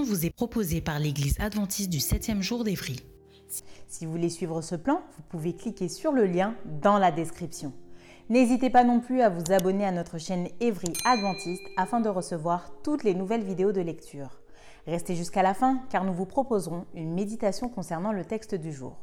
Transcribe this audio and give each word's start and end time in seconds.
Vous 0.00 0.26
est 0.26 0.30
proposée 0.30 0.80
par 0.80 0.98
l'Église 0.98 1.36
adventiste 1.40 1.90
du 1.90 1.98
7e 1.98 2.42
jour 2.42 2.64
d'Évry. 2.64 3.00
Si 3.86 4.04
vous 4.04 4.12
voulez 4.12 4.30
suivre 4.30 4.60
ce 4.60 4.74
plan, 4.74 5.02
vous 5.16 5.22
pouvez 5.28 5.54
cliquer 5.54 5.88
sur 5.88 6.12
le 6.12 6.26
lien 6.26 6.54
dans 6.82 6.98
la 6.98 7.12
description. 7.12 7.72
N'hésitez 8.28 8.70
pas 8.70 8.84
non 8.84 9.00
plus 9.00 9.22
à 9.22 9.28
vous 9.28 9.52
abonner 9.52 9.84
à 9.86 9.92
notre 9.92 10.18
chaîne 10.18 10.48
Évry 10.60 10.92
Adventiste 11.04 11.62
afin 11.76 12.00
de 12.00 12.08
recevoir 12.08 12.72
toutes 12.82 13.04
les 13.04 13.14
nouvelles 13.14 13.44
vidéos 13.44 13.72
de 13.72 13.80
lecture. 13.80 14.40
Restez 14.86 15.14
jusqu'à 15.14 15.42
la 15.42 15.54
fin 15.54 15.82
car 15.90 16.04
nous 16.04 16.14
vous 16.14 16.26
proposerons 16.26 16.86
une 16.94 17.14
méditation 17.14 17.68
concernant 17.68 18.12
le 18.12 18.24
texte 18.24 18.54
du 18.54 18.72
jour. 18.72 18.98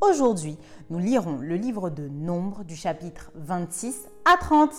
Aujourd'hui, 0.00 0.58
nous 0.90 0.98
lirons 0.98 1.38
le 1.38 1.54
livre 1.56 1.90
de 1.90 2.08
Nombre 2.08 2.64
du 2.64 2.76
chapitre 2.76 3.30
26 3.36 4.08
à 4.24 4.36
30. 4.36 4.70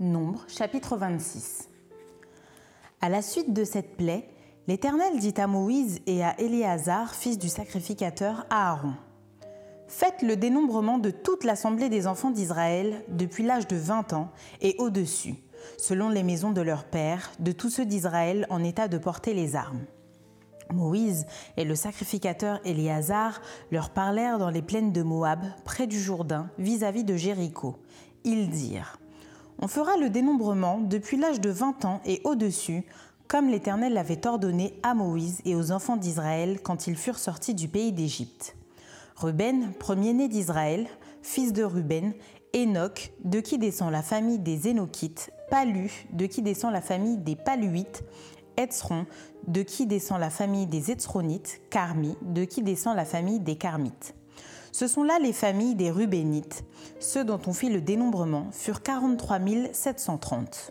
Nombre 0.00 0.44
chapitre 0.48 0.96
26. 0.96 1.68
À 3.06 3.08
la 3.08 3.22
suite 3.22 3.52
de 3.52 3.62
cette 3.62 3.96
plaie, 3.96 4.28
l'Éternel 4.66 5.20
dit 5.20 5.34
à 5.36 5.46
Moïse 5.46 6.00
et 6.08 6.24
à 6.24 6.34
Éléazar, 6.40 7.14
fils 7.14 7.38
du 7.38 7.48
sacrificateur 7.48 8.44
Aaron 8.50 8.94
Faites 9.86 10.22
le 10.22 10.34
dénombrement 10.34 10.98
de 10.98 11.10
toute 11.10 11.44
l'assemblée 11.44 11.88
des 11.88 12.08
enfants 12.08 12.32
d'Israël 12.32 13.04
depuis 13.06 13.44
l'âge 13.44 13.68
de 13.68 13.76
20 13.76 14.12
ans 14.12 14.32
et 14.60 14.74
au-dessus, 14.80 15.36
selon 15.78 16.08
les 16.08 16.24
maisons 16.24 16.50
de 16.50 16.60
leurs 16.60 16.82
pères, 16.82 17.30
de 17.38 17.52
tous 17.52 17.70
ceux 17.70 17.86
d'Israël 17.86 18.44
en 18.50 18.64
état 18.64 18.88
de 18.88 18.98
porter 18.98 19.34
les 19.34 19.54
armes. 19.54 19.84
Moïse 20.74 21.26
et 21.56 21.64
le 21.64 21.76
sacrificateur 21.76 22.58
Éléazar 22.64 23.40
leur 23.70 23.90
parlèrent 23.90 24.40
dans 24.40 24.50
les 24.50 24.62
plaines 24.62 24.90
de 24.90 25.04
Moab, 25.04 25.44
près 25.64 25.86
du 25.86 26.00
Jourdain, 26.00 26.50
vis-à-vis 26.58 27.04
de 27.04 27.14
Jéricho. 27.14 27.76
Ils 28.24 28.50
dirent 28.50 28.98
on 29.58 29.68
fera 29.68 29.96
le 29.96 30.10
dénombrement 30.10 30.80
depuis 30.80 31.16
l'âge 31.16 31.40
de 31.40 31.50
20 31.50 31.84
ans 31.84 32.00
et 32.04 32.20
au-dessus, 32.24 32.84
comme 33.28 33.48
l'Éternel 33.48 33.94
l'avait 33.94 34.26
ordonné 34.26 34.78
à 34.82 34.94
Moïse 34.94 35.40
et 35.44 35.54
aux 35.54 35.72
enfants 35.72 35.96
d'Israël 35.96 36.60
quand 36.62 36.86
ils 36.86 36.96
furent 36.96 37.18
sortis 37.18 37.54
du 37.54 37.68
pays 37.68 37.92
d'Égypte. 37.92 38.56
Ruben, 39.16 39.72
premier-né 39.78 40.28
d'Israël, 40.28 40.86
fils 41.22 41.52
de 41.52 41.64
Ruben, 41.64 42.12
Enoch, 42.54 43.12
de 43.24 43.40
qui 43.40 43.58
descend 43.58 43.90
la 43.90 44.02
famille 44.02 44.38
des 44.38 44.68
Énochites, 44.68 45.30
Palu, 45.50 46.06
de 46.12 46.26
qui 46.26 46.42
descend 46.42 46.72
la 46.72 46.80
famille 46.80 47.16
des 47.16 47.36
Paluites, 47.36 48.04
Etzron, 48.56 49.06
de 49.46 49.62
qui 49.62 49.86
descend 49.86 50.20
la 50.20 50.30
famille 50.30 50.66
des 50.66 50.90
Etzronites, 50.90 51.60
Carmi, 51.70 52.16
de 52.22 52.44
qui 52.44 52.62
descend 52.62 52.96
la 52.96 53.04
famille 53.04 53.40
des 53.40 53.56
Carmites. 53.56 54.14
Ce 54.78 54.88
sont 54.88 55.04
là 55.04 55.18
les 55.18 55.32
familles 55.32 55.74
des 55.74 55.90
Rubénites. 55.90 56.62
Ceux 57.00 57.24
dont 57.24 57.40
on 57.46 57.54
fit 57.54 57.70
le 57.70 57.80
dénombrement 57.80 58.48
furent 58.52 58.82
43 58.82 59.38
730. 59.72 60.70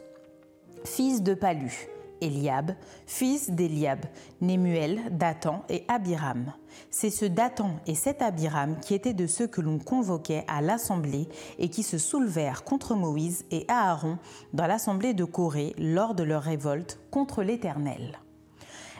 Fils 0.83 1.23
de 1.23 1.33
Palu, 1.33 1.87
Eliab, 2.21 2.75
fils 3.07 3.49
d'Eliab, 3.49 4.05
Némuel, 4.41 4.99
Dathan 5.09 5.63
et 5.69 5.85
Abiram. 5.87 6.53
C'est 6.91 7.09
ce 7.09 7.25
Dathan 7.25 7.71
et 7.87 7.95
cet 7.95 8.21
Abiram 8.21 8.79
qui 8.79 8.93
étaient 8.93 9.15
de 9.15 9.25
ceux 9.25 9.47
que 9.47 9.61
l'on 9.61 9.79
convoquait 9.79 10.45
à 10.47 10.61
l'assemblée 10.61 11.27
et 11.57 11.69
qui 11.69 11.81
se 11.81 11.97
soulevèrent 11.97 12.63
contre 12.63 12.93
Moïse 12.93 13.45
et 13.49 13.65
Aaron 13.69 14.19
dans 14.53 14.67
l'assemblée 14.67 15.15
de 15.15 15.23
Corée 15.23 15.73
lors 15.79 16.13
de 16.13 16.21
leur 16.21 16.43
révolte 16.43 16.99
contre 17.09 17.41
l'Éternel. 17.41 18.19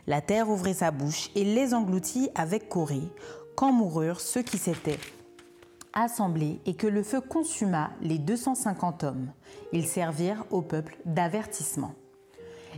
La 0.07 0.21
terre 0.21 0.49
ouvrit 0.49 0.75
sa 0.75 0.89
bouche 0.89 1.29
et 1.35 1.43
les 1.43 1.75
engloutit 1.75 2.29
avec 2.35 2.69
Corée, 2.69 3.11
quand 3.55 3.71
moururent 3.71 4.21
ceux 4.21 4.41
qui 4.41 4.57
s'étaient 4.57 4.99
assemblés 5.93 6.59
et 6.65 6.75
que 6.75 6.87
le 6.87 7.03
feu 7.03 7.21
consuma 7.21 7.91
les 8.01 8.19
250 8.19 9.03
hommes. 9.03 9.31
Ils 9.71 9.87
servirent 9.87 10.45
au 10.51 10.61
peuple 10.61 10.97
d'avertissement. 11.05 11.93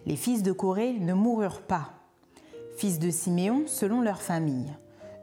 Les 0.05 0.16
fils 0.16 0.43
de 0.43 0.51
Corée 0.51 0.93
ne 0.93 1.13
moururent 1.13 1.63
pas. 1.63 1.93
Fils 2.77 2.99
de 2.99 3.09
Siméon 3.09 3.63
selon 3.66 4.01
leur 4.01 4.21
famille. 4.21 4.71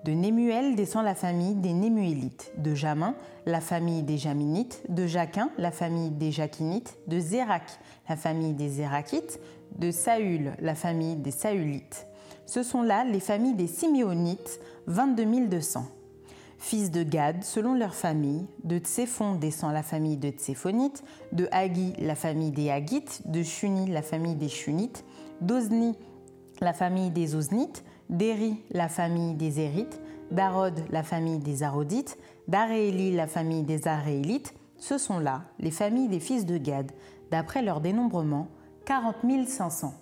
De 0.05 0.13
Némuel 0.13 0.75
descend 0.75 1.05
la 1.05 1.15
famille 1.15 1.55
des 1.55 1.73
Némuélites, 1.73 2.53
de 2.59 2.75
Jamin 2.75 3.15
la 3.47 3.63
famille 3.63 4.03
des 4.03 4.19
Jaminites, 4.19 4.83
de 4.91 5.07
Jaquin 5.07 5.49
la 5.57 5.71
famille 5.71 6.11
des 6.11 6.31
Jaquinites, 6.31 6.99
de 7.07 7.19
Zérak 7.19 7.79
la 8.09 8.17
famille 8.17 8.53
des 8.53 8.69
Zérakites, 8.69 9.41
de 9.79 9.91
Saül 9.91 10.53
la 10.59 10.75
famille 10.75 11.17
des 11.17 11.31
Saülites. 11.31 12.07
Ce 12.47 12.63
sont 12.63 12.83
là 12.83 13.05
les 13.05 13.21
familles 13.21 13.55
des 13.55 13.67
Siméonites, 13.67 14.61
22 14.87 15.47
200. 15.49 15.87
Fils 16.59 16.91
de 16.91 17.03
Gad, 17.03 17.43
selon 17.43 17.75
leur 17.75 17.95
famille, 17.95 18.47
de 18.63 18.79
Tséphon 18.79 19.35
descend 19.35 19.73
la 19.73 19.83
famille 19.83 20.17
de 20.17 20.31
Tséphonites, 20.31 21.03
de 21.33 21.49
Hagi 21.53 21.95
la 21.99 22.15
famille 22.15 22.53
des 22.53 22.71
Hagites, 22.71 23.23
de 23.27 23.43
Shuni 23.43 23.91
la 23.91 24.03
famille 24.03 24.35
des 24.35 24.49
Shunites, 24.49 25.05
d'Ozni 25.41 25.95
la 26.61 26.73
famille 26.73 27.11
des 27.11 27.35
Oznites, 27.35 27.85
d'Eri 28.09 28.63
la 28.71 28.89
famille 28.89 29.35
des 29.35 29.61
Érites, 29.61 30.01
d'Arod 30.31 30.85
la 30.91 31.03
famille 31.03 31.39
des 31.39 31.63
Arodites, 31.63 32.17
d'Arééli 32.49 33.13
la 33.15 33.27
famille 33.27 33.65
des 33.65 33.89
Aréélites. 33.89 34.55
Ce 34.79 34.99
sont 34.99 35.19
là 35.19 35.43
les 35.59 35.71
familles 35.71 36.09
des 36.09 36.21
fils 36.21 36.47
de 36.47 36.59
Gad, 36.59 36.93
d'après 37.31 37.63
leur 37.63 37.81
dénombrement, 37.81 38.49
40 38.85 39.17
500. 39.47 39.95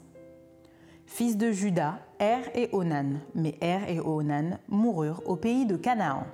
Fils 1.15 1.37
de 1.37 1.53
Judas, 1.53 1.99
Er 2.19 2.41
et 2.55 2.71
Onan. 2.73 3.21
Mais 3.35 3.55
Er 3.61 3.81
et 3.87 4.01
Onan 4.01 4.57
moururent 4.69 5.21
au 5.27 5.37
pays 5.37 5.67
de 5.67 5.77
Canaan. 5.77 6.25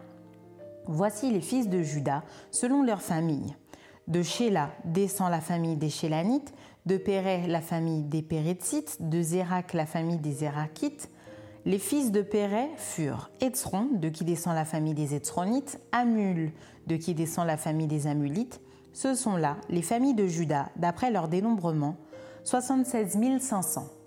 Voici 0.86 1.32
les 1.32 1.40
fils 1.40 1.68
de 1.68 1.82
Judas 1.82 2.22
selon 2.52 2.84
leur 2.84 3.02
famille. 3.02 3.56
De 4.06 4.22
Shéla 4.22 4.70
descend 4.84 5.32
la 5.32 5.40
famille 5.40 5.76
des 5.76 5.90
Shélanites, 5.90 6.54
de 6.86 6.96
Péré 6.96 7.48
la 7.48 7.60
famille 7.60 8.04
des 8.04 8.22
Pérétzites, 8.22 8.98
de 9.00 9.20
Zérak 9.20 9.74
la 9.74 9.84
famille 9.84 10.18
des 10.18 10.30
Zérakites. 10.30 11.10
Les 11.64 11.80
fils 11.80 12.12
de 12.12 12.22
Péré 12.22 12.68
furent 12.76 13.30
Etzron, 13.40 13.88
de 13.94 14.08
qui 14.08 14.22
descend 14.22 14.54
la 14.54 14.64
famille 14.64 14.94
des 14.94 15.16
Etzronites, 15.16 15.80
Amul, 15.90 16.52
de 16.86 16.94
qui 16.94 17.14
descend 17.14 17.48
la 17.48 17.56
famille 17.56 17.88
des 17.88 18.06
Amulites. 18.06 18.60
Ce 18.92 19.16
sont 19.16 19.36
là 19.36 19.56
les 19.70 19.82
familles 19.82 20.14
de 20.14 20.28
Judas, 20.28 20.68
d'après 20.76 21.10
leur 21.10 21.26
dénombrement, 21.26 21.96
76 22.44 23.18
500 23.40 23.97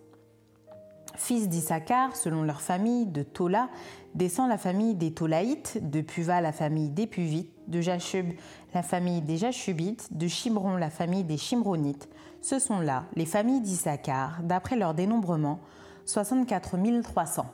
fils 1.22 1.48
d'Issachar, 1.48 2.16
selon 2.16 2.44
leur 2.44 2.62
famille, 2.62 3.06
de 3.06 3.24
Tola, 3.24 3.70
descend 4.16 4.50
la 4.50 4.58
famille 4.58 4.96
des 4.96 5.14
Tolaïtes, 5.14 5.78
de 5.90 6.02
Puva 6.02 6.42
la 6.42 6.52
famille 6.52 6.90
des 6.90 7.08
Puvites, 7.08 7.54
de 7.68 7.80
Jachub 7.80 8.28
la 8.74 8.82
famille 8.82 9.22
des 9.22 9.38
Jachubites, 9.38 10.18
de 10.18 10.28
Chimron 10.28 10.78
la 10.78 10.90
famille 10.90 11.24
des 11.24 11.38
Chimronites. 11.38 12.10
Ce 12.42 12.58
sont 12.58 12.80
là 12.80 13.06
les 13.16 13.26
familles 13.26 13.62
d'Issachar, 13.62 14.42
d'après 14.44 14.76
leur 14.76 14.94
dénombrement, 14.94 15.60
64 16.06 16.78
300. 17.04 17.46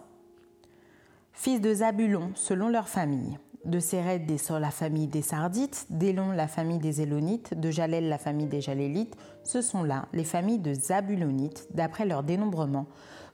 Fils 1.33 1.61
de 1.61 1.73
Zabulon, 1.73 2.31
selon 2.35 2.69
leur 2.69 2.87
famille. 2.87 3.37
De 3.65 3.79
Séred 3.79 4.25
descend 4.25 4.61
la 4.61 4.71
famille 4.71 5.07
des 5.07 5.21
Sardites, 5.21 5.87
d'Élon 5.89 6.31
la 6.31 6.47
famille 6.47 6.79
des 6.79 7.01
Élonites, 7.01 7.53
de 7.53 7.69
Jalel 7.69 8.07
la 8.07 8.17
famille 8.17 8.47
des 8.47 8.61
Jalélites. 8.61 9.17
Ce 9.43 9.61
sont 9.61 9.83
là 9.83 10.05
les 10.13 10.23
familles 10.23 10.59
de 10.59 10.73
Zabulonites, 10.73 11.67
d'après 11.73 12.05
leur 12.05 12.23
dénombrement, 12.23 12.87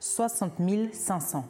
60 0.04 0.56
500. 0.92 1.46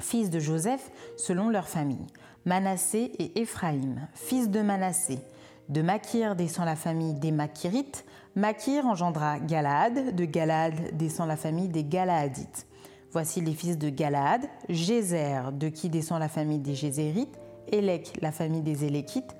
Fils 0.00 0.28
de 0.28 0.40
Joseph, 0.40 0.90
selon 1.16 1.50
leur 1.50 1.68
famille. 1.68 2.04
Manassé 2.44 3.12
et 3.20 3.40
Éphraïm, 3.40 4.08
fils 4.12 4.50
de 4.50 4.60
Manassé. 4.60 5.20
De 5.68 5.80
Makir 5.80 6.34
descend 6.34 6.66
la 6.66 6.74
famille 6.74 7.14
des 7.14 7.30
Makirites. 7.30 8.04
Makir 8.34 8.86
engendra 8.86 9.38
Galaad. 9.38 10.16
De 10.16 10.24
Galaad 10.24 10.96
descend 10.96 11.28
la 11.28 11.36
famille 11.36 11.68
des 11.68 11.84
Galaadites. 11.84 12.66
Voici 13.12 13.40
les 13.40 13.54
fils 13.54 13.78
de 13.78 13.88
Galaad, 13.88 14.42
Gézer, 14.68 15.52
de 15.52 15.68
qui 15.68 15.90
descend 15.90 16.18
la 16.18 16.28
famille 16.28 16.58
des 16.58 16.74
Gézérites, 16.74 17.38
Élec, 17.70 18.18
la 18.20 18.32
famille 18.32 18.62
des 18.62 18.84
Éléquites, 18.84 19.36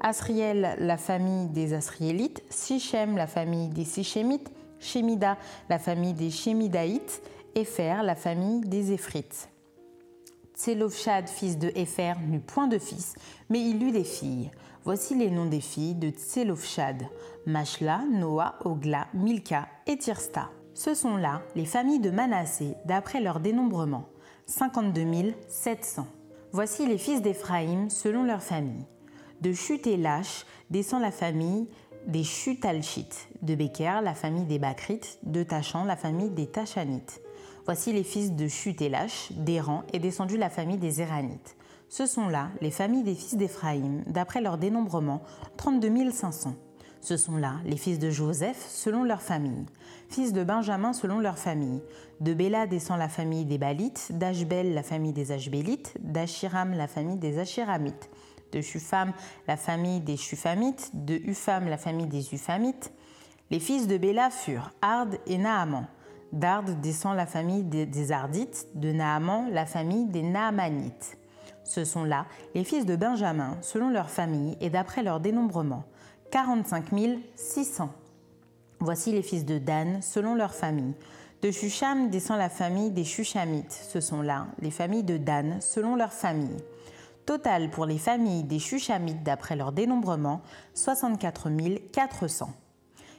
Asriel, 0.00 0.76
la 0.78 0.96
famille 0.96 1.48
des 1.48 1.74
Asriélites, 1.74 2.44
Sichem, 2.48 3.16
la 3.16 3.26
famille 3.26 3.70
des 3.70 3.84
Sichémites, 3.84 4.52
Shemida, 4.78 5.36
la 5.68 5.78
famille 5.78 6.14
des 6.14 6.30
Shemidaïtes, 6.30 7.22
Épher, 7.56 8.02
la 8.04 8.14
famille 8.14 8.60
des 8.60 8.92
Éphrites. 8.92 9.48
Tselofshad, 10.54 11.28
fils 11.28 11.58
de 11.58 11.72
Épher, 11.74 12.14
n'eut 12.28 12.40
point 12.40 12.68
de 12.68 12.78
fils, 12.78 13.16
mais 13.48 13.60
il 13.60 13.82
eut 13.82 13.90
des 13.90 14.04
filles. 14.04 14.50
Voici 14.84 15.16
les 15.16 15.30
noms 15.30 15.46
des 15.46 15.60
filles 15.60 15.96
de 15.96 16.10
Tselofshad 16.10 17.02
Mashla, 17.46 18.02
Noah, 18.10 18.54
Ogla, 18.64 19.08
Milka 19.14 19.66
et 19.86 19.98
Tirsta. 19.98 20.50
Ce 20.74 20.94
sont 20.94 21.16
là 21.16 21.42
les 21.56 21.64
familles 21.64 21.98
de 21.98 22.10
Manassé 22.10 22.74
d'après 22.84 23.20
leur 23.20 23.40
dénombrement 23.40 24.06
52 24.46 25.34
700. 25.48 26.06
Voici 26.52 26.86
les 26.86 26.98
fils 26.98 27.20
d'Éphraïm 27.20 27.90
selon 27.90 28.22
leur 28.22 28.42
famille. 28.42 28.86
De 29.40 29.52
Chut 29.52 29.86
et 29.86 30.00
descend 30.70 31.02
la 31.02 31.10
famille 31.10 31.66
des 32.06 32.24
Chutalchites, 32.24 33.28
de 33.42 33.54
Beker 33.54 34.02
la 34.02 34.14
famille 34.14 34.44
des 34.44 34.58
Bakrites, 34.58 35.18
de 35.24 35.42
Tachan 35.42 35.84
la 35.84 35.96
famille 35.96 36.30
des 36.30 36.46
Tachanites. 36.46 37.20
Voici 37.72 37.92
les 37.92 38.02
fils 38.02 38.32
de 38.32 38.48
Chut 38.48 38.82
et 38.82 38.88
Lach, 38.88 39.30
d'Eran 39.30 39.84
est 39.92 40.00
descendu 40.00 40.36
la 40.36 40.50
famille 40.50 40.76
des 40.76 41.02
Éranites. 41.02 41.56
Ce 41.88 42.04
sont 42.04 42.26
là 42.26 42.48
les 42.60 42.72
familles 42.72 43.04
des 43.04 43.14
fils 43.14 43.36
d'Éphraïm, 43.36 44.02
d'après 44.08 44.40
leur 44.40 44.58
dénombrement, 44.58 45.22
32 45.56 46.10
500. 46.10 46.56
Ce 47.00 47.16
sont 47.16 47.36
là 47.36 47.58
les 47.64 47.76
fils 47.76 48.00
de 48.00 48.10
Joseph 48.10 48.66
selon 48.68 49.04
leur 49.04 49.22
famille, 49.22 49.66
fils 50.08 50.32
de 50.32 50.42
Benjamin 50.42 50.92
selon 50.92 51.20
leur 51.20 51.38
famille. 51.38 51.80
De 52.18 52.34
Béla 52.34 52.66
descend 52.66 52.98
la 52.98 53.08
famille 53.08 53.44
des 53.44 53.56
Balites, 53.56 54.10
d'Ashbel 54.18 54.74
la 54.74 54.82
famille 54.82 55.12
des 55.12 55.30
Ashbélites, 55.30 55.94
d'Achiram 56.00 56.72
la 56.72 56.88
famille 56.88 57.18
des 57.18 57.38
Achiramites 57.38 58.10
de 58.50 58.62
Shufam, 58.62 59.12
la 59.46 59.56
famille 59.56 60.00
des 60.00 60.16
Shufamites, 60.16 60.90
de 60.92 61.20
Ufam, 61.24 61.68
la 61.68 61.78
famille 61.78 62.08
des 62.08 62.34
Ufamites. 62.34 62.92
Les 63.52 63.60
fils 63.60 63.86
de 63.86 63.96
Béla 63.96 64.30
furent 64.30 64.72
Ard 64.82 65.10
et 65.28 65.38
Naaman. 65.38 65.86
D'Ard 66.32 66.62
descend 66.62 67.16
la 67.16 67.26
famille 67.26 67.64
des 67.64 68.12
Ardites, 68.12 68.68
de 68.74 68.92
Naaman 68.92 69.50
la 69.50 69.66
famille 69.66 70.06
des 70.06 70.22
Naamanites. 70.22 71.18
Ce 71.64 71.84
sont 71.84 72.04
là 72.04 72.26
les 72.54 72.64
fils 72.64 72.86
de 72.86 72.96
Benjamin, 72.96 73.56
selon 73.62 73.90
leur 73.90 74.10
famille 74.10 74.56
et 74.60 74.70
d'après 74.70 75.02
leur 75.02 75.20
dénombrement, 75.20 75.84
45 76.30 76.86
600. 77.34 77.90
Voici 78.80 79.12
les 79.12 79.22
fils 79.22 79.44
de 79.44 79.58
Dan, 79.58 80.00
selon 80.02 80.34
leur 80.34 80.54
famille. 80.54 80.94
De 81.42 81.50
Shusham 81.50 82.10
descend 82.10 82.38
la 82.38 82.48
famille 82.48 82.90
des 82.90 83.04
Shushamites. 83.04 83.72
Ce 83.72 84.00
sont 84.00 84.22
là 84.22 84.46
les 84.60 84.70
familles 84.70 85.04
de 85.04 85.16
Dan, 85.16 85.60
selon 85.60 85.96
leur 85.96 86.12
famille. 86.12 86.56
Total 87.26 87.70
pour 87.70 87.86
les 87.86 87.98
familles 87.98 88.44
des 88.44 88.58
Chuchamites 88.58 89.22
d'après 89.22 89.56
leur 89.56 89.72
dénombrement, 89.72 90.40
64 90.74 91.50
400. 91.92 92.50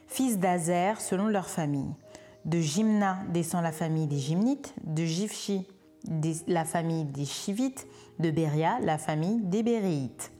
Fils 0.08 0.38
d'Azer 0.38 1.00
selon 1.00 1.28
leur 1.28 1.48
famille. 1.48 1.94
De 2.44 2.58
Jimna 2.58 3.18
descend 3.32 3.62
la 3.62 3.72
famille 3.72 4.06
des 4.06 4.18
Gymnites, 4.18 4.74
de 4.84 5.04
Jifchi 5.04 5.66
la 6.48 6.64
famille 6.64 7.04
des 7.04 7.24
Chivites, 7.24 7.86
de 8.18 8.30
Beria 8.30 8.78
la 8.80 8.98
famille 8.98 9.40
des 9.42 9.62
Béréites. 9.62 10.32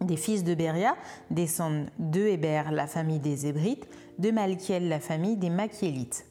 Des 0.00 0.16
fils 0.16 0.44
de 0.44 0.54
Beria 0.54 0.96
descendent 1.30 1.86
de 1.98 2.20
Héber 2.20 2.70
la 2.70 2.86
famille 2.86 3.18
des 3.18 3.46
Hébrites, 3.46 3.88
de 4.18 4.30
Malkiel 4.30 4.88
la 4.88 5.00
famille 5.00 5.36
des 5.36 5.50
Machiélites. 5.50 6.26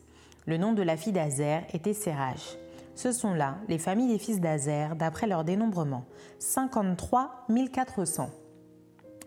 Le 0.45 0.57
nom 0.57 0.73
de 0.73 0.81
la 0.81 0.97
fille 0.97 1.13
d'Azer 1.13 1.63
était 1.73 1.93
Sérach. 1.93 2.57
Ce 2.95 3.11
sont 3.11 3.33
là 3.33 3.57
les 3.69 3.79
familles 3.79 4.09
des 4.09 4.19
fils 4.19 4.39
d'Azer 4.39 4.95
d'après 4.95 5.27
leur 5.27 5.43
dénombrement, 5.43 6.05
53 6.39 7.47
400. 7.73 8.29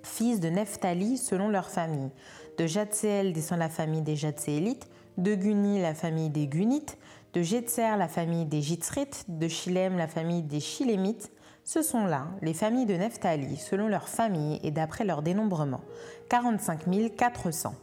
Fils 0.02 0.40
de 0.40 0.48
Nephtali 0.48 1.18
selon 1.18 1.48
leur 1.48 1.68
famille. 1.68 2.10
De 2.58 2.66
Jatseel 2.66 3.32
descend 3.32 3.58
la 3.58 3.68
famille 3.68 4.02
des 4.02 4.14
Jatséélites, 4.14 4.88
de 5.18 5.34
Guni 5.34 5.80
la 5.80 5.94
famille 5.94 6.30
des 6.30 6.46
Gunites, 6.46 6.98
de 7.32 7.42
Jetser 7.42 7.96
la 7.98 8.08
famille 8.08 8.44
des 8.44 8.62
Jitzrites, 8.62 9.24
de 9.28 9.48
Shilem 9.48 9.96
la 9.96 10.08
famille 10.08 10.42
des 10.42 10.60
Shilémites. 10.60 11.30
Ce 11.64 11.82
sont 11.82 12.04
là 12.04 12.28
les 12.42 12.54
familles 12.54 12.86
de 12.86 12.94
Nephtali 12.94 13.56
selon 13.56 13.88
leur 13.88 14.08
famille 14.08 14.60
et 14.62 14.70
d'après 14.70 15.04
leur 15.04 15.22
dénombrement, 15.22 15.80
45 16.28 16.84
400. 17.16 17.74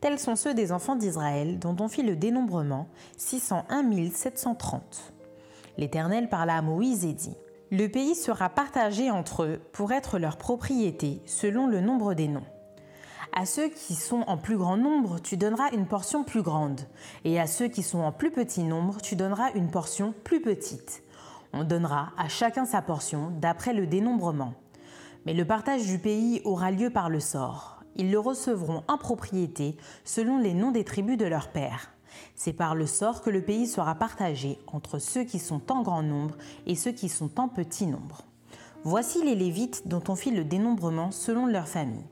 Tels 0.00 0.18
sont 0.18 0.36
ceux 0.36 0.54
des 0.54 0.72
enfants 0.72 0.96
d'Israël 0.96 1.58
dont 1.58 1.76
on 1.80 1.88
fit 1.88 2.02
le 2.02 2.16
dénombrement, 2.16 2.88
601 3.16 4.10
730. 4.12 5.12
L'Éternel 5.78 6.28
parla 6.28 6.56
à 6.56 6.62
Moïse 6.62 7.04
et 7.04 7.14
dit 7.14 7.36
Le 7.70 7.88
pays 7.88 8.14
sera 8.14 8.50
partagé 8.50 9.10
entre 9.10 9.44
eux 9.44 9.60
pour 9.72 9.92
être 9.92 10.18
leur 10.18 10.36
propriété 10.36 11.22
selon 11.26 11.66
le 11.66 11.80
nombre 11.80 12.14
des 12.14 12.28
noms. 12.28 12.44
À 13.32 13.44
ceux 13.44 13.68
qui 13.68 13.94
sont 13.94 14.24
en 14.26 14.36
plus 14.36 14.56
grand 14.56 14.76
nombre, 14.76 15.20
tu 15.20 15.36
donneras 15.36 15.70
une 15.72 15.86
portion 15.86 16.24
plus 16.24 16.42
grande, 16.42 16.80
et 17.24 17.38
à 17.38 17.46
ceux 17.46 17.68
qui 17.68 17.82
sont 17.82 18.00
en 18.00 18.12
plus 18.12 18.30
petit 18.30 18.62
nombre, 18.62 19.00
tu 19.02 19.16
donneras 19.16 19.50
une 19.54 19.70
portion 19.70 20.14
plus 20.24 20.40
petite. 20.40 21.02
On 21.52 21.64
donnera 21.64 22.12
à 22.16 22.28
chacun 22.28 22.64
sa 22.64 22.82
portion 22.82 23.30
d'après 23.40 23.72
le 23.72 23.86
dénombrement. 23.86 24.54
Mais 25.24 25.34
le 25.34 25.44
partage 25.44 25.86
du 25.86 25.98
pays 25.98 26.40
aura 26.44 26.70
lieu 26.70 26.90
par 26.90 27.08
le 27.08 27.20
sort. 27.20 27.82
Ils 27.96 28.10
le 28.10 28.18
recevront 28.18 28.82
en 28.88 28.98
propriété 28.98 29.76
selon 30.04 30.38
les 30.38 30.54
noms 30.54 30.70
des 30.70 30.84
tribus 30.84 31.16
de 31.16 31.24
leur 31.24 31.48
père. 31.48 31.92
C'est 32.34 32.52
par 32.52 32.74
le 32.74 32.86
sort 32.86 33.22
que 33.22 33.30
le 33.30 33.42
pays 33.42 33.66
sera 33.66 33.94
partagé 33.94 34.58
entre 34.66 34.98
ceux 34.98 35.24
qui 35.24 35.38
sont 35.38 35.72
en 35.72 35.82
grand 35.82 36.02
nombre 36.02 36.36
et 36.66 36.74
ceux 36.74 36.92
qui 36.92 37.08
sont 37.08 37.40
en 37.40 37.48
petit 37.48 37.86
nombre. 37.86 38.22
Voici 38.84 39.24
les 39.24 39.34
Lévites 39.34 39.88
dont 39.88 40.02
on 40.08 40.14
fit 40.14 40.30
le 40.30 40.44
dénombrement 40.44 41.10
selon 41.10 41.46
leur 41.46 41.66
famille. 41.66 42.04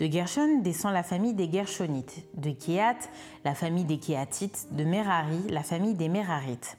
De 0.00 0.06
Gershon 0.06 0.62
descend 0.62 0.94
la 0.94 1.02
famille 1.02 1.34
des 1.34 1.52
Gershonites, 1.52 2.24
de 2.34 2.52
Kéat, 2.52 2.96
la 3.44 3.54
famille 3.54 3.84
des 3.84 3.98
Kéatites, 3.98 4.68
de 4.70 4.82
Merari, 4.82 5.42
la 5.50 5.62
famille 5.62 5.92
des 5.92 6.08
Merarites. 6.08 6.78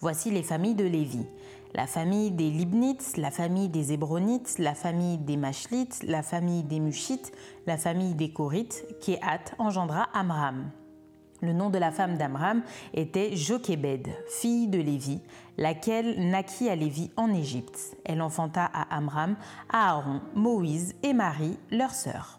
Voici 0.00 0.30
les 0.30 0.42
familles 0.42 0.74
de 0.74 0.86
Lévi. 0.86 1.26
La 1.74 1.86
famille 1.86 2.30
des 2.30 2.48
Libnites, 2.48 3.18
la 3.18 3.30
famille 3.30 3.68
des 3.68 3.92
Hébronites, 3.92 4.58
la 4.58 4.72
famille 4.72 5.18
des 5.18 5.36
Machlites, 5.36 6.02
la 6.04 6.22
famille 6.22 6.62
des 6.62 6.80
Mushites, 6.80 7.30
la 7.66 7.76
famille 7.76 8.14
des 8.14 8.32
Korites, 8.32 8.86
Kéat 9.02 9.52
engendra 9.58 10.08
Amram. 10.14 10.70
Le 11.42 11.52
nom 11.52 11.68
de 11.68 11.76
la 11.76 11.90
femme 11.90 12.16
d'Amram 12.16 12.62
était 12.94 13.36
Jochebed, 13.36 14.08
fille 14.30 14.68
de 14.68 14.78
Lévi, 14.78 15.20
laquelle 15.58 16.30
naquit 16.30 16.70
à 16.70 16.74
Lévi 16.74 17.10
en 17.18 17.34
Égypte. 17.34 17.98
Elle 18.06 18.22
enfanta 18.22 18.64
à 18.64 18.96
Amram, 18.96 19.36
Aaron, 19.70 20.22
Moïse 20.34 20.94
et 21.02 21.12
Marie, 21.12 21.58
leur 21.70 21.90
sœur. 21.90 22.38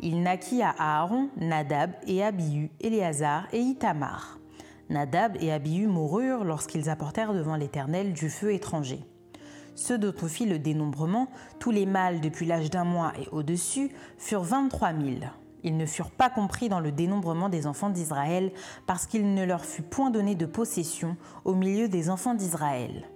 Il 0.00 0.22
naquit 0.22 0.62
à 0.62 0.74
Aaron, 0.78 1.28
Nadab 1.36 1.92
et 2.06 2.22
Abihu, 2.22 2.70
Éléazar 2.80 3.46
et 3.52 3.60
Itamar. 3.60 4.38
Nadab 4.90 5.36
et 5.40 5.52
Abihu 5.52 5.86
moururent 5.86 6.44
lorsqu'ils 6.44 6.90
apportèrent 6.90 7.32
devant 7.32 7.56
l'Éternel 7.56 8.12
du 8.12 8.28
feu 8.28 8.52
étranger. 8.52 9.00
Ceux 9.74 9.98
dont 9.98 10.14
on 10.22 10.26
fit 10.26 10.46
le 10.46 10.58
dénombrement, 10.58 11.28
tous 11.58 11.70
les 11.70 11.86
mâles 11.86 12.20
depuis 12.20 12.46
l'âge 12.46 12.70
d'un 12.70 12.84
mois 12.84 13.12
et 13.20 13.28
au-dessus, 13.32 13.90
furent 14.18 14.42
23 14.42 14.92
000. 14.92 15.20
Ils 15.62 15.76
ne 15.76 15.86
furent 15.86 16.10
pas 16.10 16.28
compris 16.28 16.68
dans 16.68 16.80
le 16.80 16.92
dénombrement 16.92 17.48
des 17.48 17.66
enfants 17.66 17.88
d'Israël 17.88 18.52
parce 18.86 19.06
qu'il 19.06 19.34
ne 19.34 19.44
leur 19.44 19.64
fut 19.64 19.82
point 19.82 20.10
donné 20.10 20.34
de 20.34 20.46
possession 20.46 21.16
au 21.44 21.54
milieu 21.54 21.88
des 21.88 22.10
enfants 22.10 22.34
d'Israël. 22.34 23.08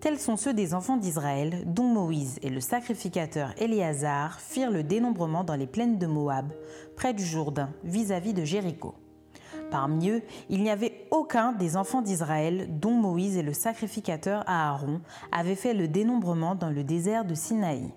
Tels 0.00 0.18
sont 0.18 0.36
ceux 0.36 0.52
des 0.52 0.74
enfants 0.74 0.96
d'Israël 0.96 1.62
dont 1.66 1.84
Moïse 1.84 2.38
et 2.42 2.50
le 2.50 2.60
sacrificateur 2.60 3.50
Éléazar 3.58 4.40
firent 4.40 4.70
le 4.70 4.82
dénombrement 4.82 5.42
dans 5.42 5.54
les 5.54 5.66
plaines 5.66 5.98
de 5.98 6.06
Moab, 6.06 6.52
près 6.96 7.14
du 7.14 7.24
Jourdain, 7.24 7.70
vis-à-vis 7.82 8.34
de 8.34 8.44
Jéricho. 8.44 8.94
Parmi 9.70 10.10
eux, 10.10 10.22
il 10.48 10.62
n'y 10.62 10.70
avait 10.70 11.06
aucun 11.10 11.52
des 11.52 11.76
enfants 11.76 12.02
d'Israël 12.02 12.68
dont 12.78 12.92
Moïse 12.92 13.36
et 13.36 13.42
le 13.42 13.52
sacrificateur 13.52 14.44
Aaron 14.46 15.00
avaient 15.32 15.56
fait 15.56 15.74
le 15.74 15.88
dénombrement 15.88 16.54
dans 16.54 16.70
le 16.70 16.84
désert 16.84 17.24
de 17.24 17.34
Sinaï 17.34 17.92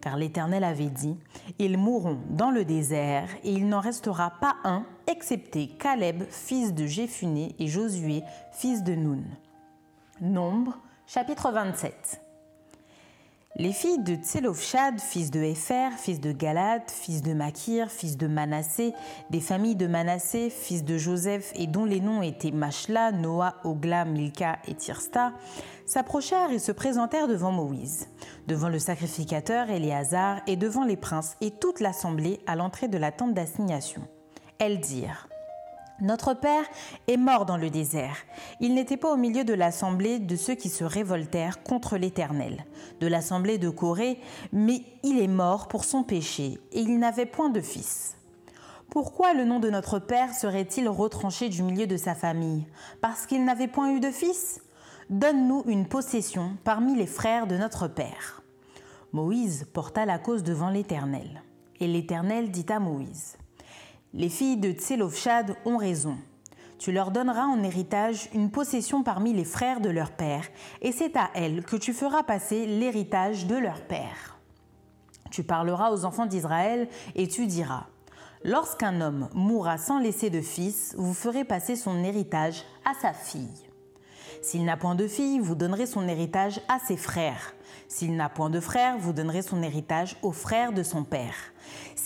car 0.00 0.16
l'Éternel 0.16 0.64
avait 0.64 0.90
dit, 0.90 1.16
Ils 1.58 1.78
mourront 1.78 2.18
dans 2.30 2.50
le 2.50 2.64
désert, 2.64 3.28
et 3.44 3.52
il 3.52 3.68
n'en 3.68 3.80
restera 3.80 4.30
pas 4.40 4.56
un, 4.64 4.84
excepté 5.06 5.68
Caleb, 5.68 6.24
fils 6.30 6.74
de 6.74 6.86
Jéphuné, 6.86 7.54
et 7.58 7.66
Josué, 7.66 8.22
fils 8.52 8.82
de 8.82 8.94
Nun. 8.94 9.24
Nombre, 10.20 10.78
chapitre 11.08 11.50
27. 11.50 12.20
Les 13.56 13.72
filles 13.72 14.02
de 14.02 14.14
Tselofshad, 14.14 15.00
fils 15.00 15.30
de 15.30 15.40
Hépher, 15.40 15.88
fils 15.96 16.20
de 16.20 16.32
Galad, 16.32 16.82
fils 16.86 17.22
de 17.22 17.32
Makir, 17.32 17.90
fils 17.90 18.18
de 18.18 18.26
Manassé, 18.26 18.92
des 19.30 19.40
familles 19.40 19.74
de 19.74 19.86
Manassé, 19.86 20.50
fils 20.50 20.84
de 20.84 20.98
Joseph, 20.98 21.50
et 21.54 21.66
dont 21.66 21.86
les 21.86 22.00
noms 22.00 22.20
étaient 22.20 22.50
Machla, 22.50 23.10
Noah, 23.10 23.54
Ogla, 23.64 24.04
Milka 24.04 24.58
et 24.68 24.74
Tirsta, 24.74 25.32
s'approchèrent 25.86 26.52
et 26.52 26.58
se 26.58 26.72
présentèrent 26.72 27.26
devant 27.26 27.52
Moïse, 27.52 28.08
devant 28.46 28.68
le 28.68 28.78
sacrificateur 28.78 29.70
Éléazar 29.70 30.42
et 30.46 30.56
devant 30.56 30.84
les 30.84 30.98
princes 30.98 31.38
et 31.40 31.52
toute 31.52 31.80
l'assemblée 31.80 32.38
à 32.46 32.54
l'entrée 32.54 32.88
de 32.88 32.98
la 32.98 33.12
tente 33.12 33.32
d'assignation. 33.32 34.02
Elles 34.58 34.80
dirent 34.80 35.27
Notre 36.00 36.32
Père 36.32 36.64
est 37.08 37.16
mort 37.16 37.44
dans 37.44 37.56
le 37.56 37.70
désert. 37.70 38.16
Il 38.60 38.74
n'était 38.74 38.96
pas 38.96 39.12
au 39.12 39.16
milieu 39.16 39.42
de 39.42 39.52
l'assemblée 39.52 40.20
de 40.20 40.36
ceux 40.36 40.54
qui 40.54 40.68
se 40.68 40.84
révoltèrent 40.84 41.64
contre 41.64 41.96
l'Éternel, 41.96 42.66
de 43.00 43.08
l'assemblée 43.08 43.58
de 43.58 43.68
Corée, 43.68 44.20
mais 44.52 44.82
il 45.02 45.20
est 45.20 45.26
mort 45.26 45.66
pour 45.66 45.84
son 45.84 46.04
péché, 46.04 46.60
et 46.70 46.80
il 46.80 47.00
n'avait 47.00 47.26
point 47.26 47.48
de 47.48 47.60
fils. 47.60 48.16
Pourquoi 48.90 49.34
le 49.34 49.44
nom 49.44 49.58
de 49.58 49.70
notre 49.70 49.98
Père 49.98 50.34
serait-il 50.34 50.88
retranché 50.88 51.48
du 51.48 51.64
milieu 51.64 51.88
de 51.88 51.96
sa 51.96 52.14
famille? 52.14 52.66
Parce 53.00 53.26
qu'il 53.26 53.44
n'avait 53.44 53.66
point 53.66 53.92
eu 53.92 54.00
de 54.00 54.10
fils? 54.12 54.60
Donne-nous 55.10 55.64
une 55.66 55.88
possession 55.88 56.52
parmi 56.62 56.94
les 56.94 57.06
frères 57.06 57.48
de 57.48 57.56
notre 57.56 57.88
Père. 57.88 58.42
Moïse 59.12 59.66
porta 59.72 60.06
la 60.06 60.18
cause 60.18 60.44
devant 60.44 60.70
l'Éternel. 60.70 61.42
Et 61.80 61.88
l'Éternel 61.88 62.50
dit 62.50 62.66
à 62.68 62.78
Moïse, 62.78 63.36
les 64.14 64.28
filles 64.28 64.56
de 64.56 64.72
Tselofchad 64.72 65.54
ont 65.64 65.76
raison. 65.76 66.16
Tu 66.78 66.92
leur 66.92 67.10
donneras 67.10 67.44
en 67.44 67.62
héritage 67.62 68.28
une 68.32 68.50
possession 68.50 69.02
parmi 69.02 69.32
les 69.32 69.44
frères 69.44 69.80
de 69.80 69.90
leur 69.90 70.12
père, 70.12 70.44
et 70.80 70.92
c'est 70.92 71.16
à 71.16 71.30
elles 71.34 71.64
que 71.64 71.76
tu 71.76 71.92
feras 71.92 72.22
passer 72.22 72.66
l'héritage 72.66 73.46
de 73.46 73.56
leur 73.56 73.80
père. 73.82 74.38
Tu 75.30 75.42
parleras 75.42 75.90
aux 75.90 76.04
enfants 76.04 76.26
d'Israël 76.26 76.88
et 77.14 77.28
tu 77.28 77.46
diras 77.46 77.86
Lorsqu'un 78.44 79.00
homme 79.00 79.28
mourra 79.34 79.76
sans 79.76 79.98
laisser 79.98 80.30
de 80.30 80.40
fils, 80.40 80.94
vous 80.96 81.12
ferez 81.12 81.44
passer 81.44 81.74
son 81.74 82.02
héritage 82.04 82.64
à 82.84 82.94
sa 82.94 83.12
fille. 83.12 83.68
S'il 84.42 84.64
n'a 84.64 84.76
point 84.76 84.94
de 84.94 85.08
fille, 85.08 85.40
vous 85.40 85.56
donnerez 85.56 85.86
son 85.86 86.06
héritage 86.06 86.60
à 86.68 86.78
ses 86.78 86.96
frères. 86.96 87.54
S'il 87.88 88.14
n'a 88.14 88.28
point 88.28 88.50
de 88.50 88.60
frères, 88.60 88.96
vous 88.98 89.12
donnerez 89.12 89.42
son 89.42 89.62
héritage 89.62 90.16
aux 90.22 90.32
frères 90.32 90.72
de 90.72 90.84
son 90.84 91.02
père. 91.02 91.34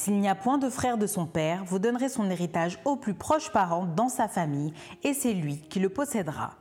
S'il 0.03 0.19
n'y 0.19 0.29
a 0.29 0.35
point 0.35 0.59
de 0.59 0.69
frère 0.69 0.99
de 0.99 1.07
son 1.07 1.27
père, 1.27 1.63
vous 1.65 1.79
donnerez 1.79 2.09
son 2.09 2.29
héritage 2.29 2.81
aux 2.85 2.97
plus 2.97 3.15
proches 3.15 3.53
parents 3.53 3.87
dans 3.87 4.09
sa 4.09 4.27
famille, 4.27 4.75
et 5.05 5.15
c'est 5.15 5.33
lui 5.33 5.61
qui 5.61 5.79
le 5.79 5.91
possédera. 5.91 6.55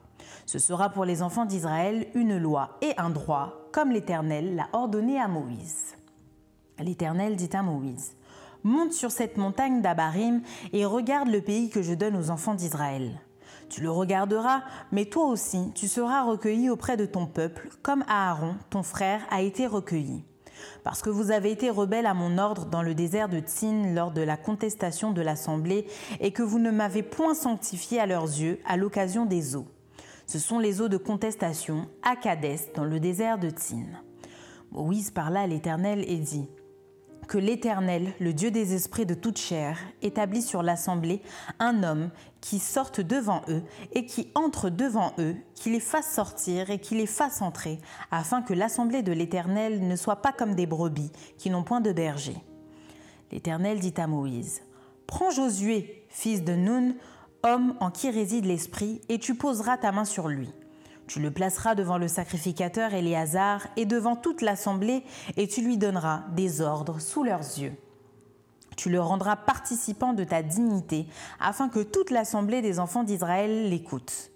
Ce 0.46 0.60
sera 0.60 0.92
pour 0.92 1.06
les 1.06 1.24
enfants 1.24 1.46
d'Israël 1.46 2.06
une 2.14 2.38
loi 2.38 2.78
et 2.84 2.94
un 3.00 3.10
droit, 3.10 3.68
comme 3.72 3.90
l'Éternel 3.90 4.56
l'a 4.56 4.68
ordonné 4.74 5.20
à 5.20 5.28
Moïse. 5.28 5.96
L'Éternel 6.78 7.36
dit 7.36 7.50
à 7.54 7.64
Moïse, 7.64 8.14
Monte 8.64 8.94
sur 8.94 9.10
cette 9.10 9.38
montagne 9.38 9.82
d'Abarim 9.82 10.44
et 10.72 10.86
regarde 10.86 11.30
le 11.30 11.42
pays 11.42 11.72
que 11.72 11.82
je 11.82 11.96
donne 11.96 12.18
aux 12.18 12.30
enfants 12.30 12.54
d'Israël. 12.54 13.22
Tu 13.70 13.82
le 13.82 13.90
regarderas, 13.90 14.62
mais 14.92 15.06
toi 15.06 15.26
aussi 15.26 15.72
tu 15.74 15.88
seras 15.88 16.22
recueilli 16.22 16.70
auprès 16.70 16.96
de 16.96 17.08
ton 17.08 17.26
peuple, 17.26 17.70
comme 17.82 18.06
Aaron, 18.08 18.54
ton 18.70 18.84
frère, 18.84 19.26
a 19.32 19.42
été 19.42 19.66
recueilli 19.66 20.26
parce 20.84 21.02
que 21.02 21.10
vous 21.10 21.32
avez 21.32 21.52
été 21.52 21.70
rebelles 21.70 22.06
à 22.06 22.14
mon 22.14 22.38
ordre 22.38 22.66
dans 22.66 22.82
le 22.82 22.96
désert 22.96 23.30
de 23.30 23.40
Tsin 23.40 23.94
lors 23.94 24.12
de 24.12 24.22
la 24.22 24.38
contestation 24.38 25.12
de 25.12 25.22
l'Assemblée, 25.22 25.86
et 26.20 26.32
que 26.32 26.44
vous 26.44 26.60
ne 26.60 26.72
m'avez 26.72 27.04
point 27.04 27.34
sanctifié 27.34 28.00
à 28.00 28.06
leurs 28.06 28.24
yeux 28.24 28.60
à 28.66 28.78
l'occasion 28.78 29.26
des 29.26 29.56
eaux. 29.56 29.68
Ce 30.28 30.40
sont 30.40 30.60
les 30.60 30.82
eaux 30.82 30.90
de 30.90 30.98
contestation 30.98 31.88
à 32.04 32.16
Kadès, 32.16 32.72
dans 32.76 32.86
le 32.86 33.00
désert 33.00 33.38
de 33.38 33.50
Tsin. 33.50 33.86
Moïse 34.72 35.12
parla 35.12 35.42
à 35.42 35.48
l'Éternel 35.48 36.06
et 36.08 36.18
dit 36.18 36.48
que 37.28 37.38
l'Éternel, 37.38 38.14
le 38.20 38.34
Dieu 38.34 38.52
des 38.52 38.74
esprits 38.74 39.06
de 39.06 39.14
toute 39.14 39.38
chair, 39.38 39.78
établit 40.02 40.42
sur 40.42 40.64
l'assemblée 40.64 41.22
un 41.60 41.84
homme 41.84 42.10
qui 42.42 42.60
sorte 42.60 43.02
devant 43.02 43.42
eux 43.48 43.64
et 43.94 44.06
qui 44.06 44.32
entre 44.36 44.70
devant 44.70 45.14
eux, 45.20 45.36
qui 45.56 45.70
les 45.70 45.80
fasse 45.80 46.12
sortir 46.12 46.70
et 46.70 46.80
qui 46.80 46.96
les 46.96 47.08
fasse 47.08 47.42
entrer, 47.42 47.80
afin 48.12 48.42
que 48.42 48.54
l'assemblée 48.54 49.04
de 49.04 49.12
l'Éternel 49.12 49.88
ne 49.88 49.96
soit 49.96 50.22
pas 50.22 50.32
comme 50.32 50.56
des 50.56 50.66
brebis 50.66 51.12
qui 51.38 51.50
n'ont 51.50 51.64
point 51.64 51.82
de 51.82 51.92
berger. 51.92 52.38
L'Éternel 53.32 53.80
dit 53.80 53.94
à 53.98 54.08
Moïse, 54.08 54.62
Prends 55.08 55.32
Josué, 55.32 56.06
fils 56.10 56.44
de 56.44 56.54
Nun, 56.54 56.96
homme 57.44 57.76
en 57.80 57.92
qui 57.92 58.10
réside 58.10 58.46
l'Esprit, 58.46 59.02
et 59.10 59.20
tu 59.20 59.36
poseras 59.36 59.78
ta 59.78 59.92
main 59.92 60.06
sur 60.06 60.28
lui. 60.28 60.50
Tu 61.12 61.20
le 61.20 61.30
placeras 61.30 61.76
devant 61.76 61.98
le 61.98 62.08
sacrificateur 62.08 62.94
Éléazar 62.94 63.68
et 63.76 63.86
devant 63.86 64.16
toute 64.16 64.42
l'assemblée, 64.42 65.04
et 65.36 65.46
tu 65.46 65.62
lui 65.62 65.78
donneras 65.78 66.24
des 66.38 66.62
ordres 66.62 67.02
sous 67.02 67.26
leurs 67.26 67.42
yeux. 67.42 67.74
Tu 68.78 68.90
le 68.90 69.02
rendras 69.02 69.36
participant 69.36 70.14
de 70.14 70.24
ta 70.24 70.42
dignité, 70.42 71.08
afin 71.42 71.68
que 71.68 71.82
toute 71.82 72.12
l'assemblée 72.12 72.62
des 72.62 72.80
enfants 72.80 73.04
d'Israël 73.04 73.70
l'écoute. 73.70 74.32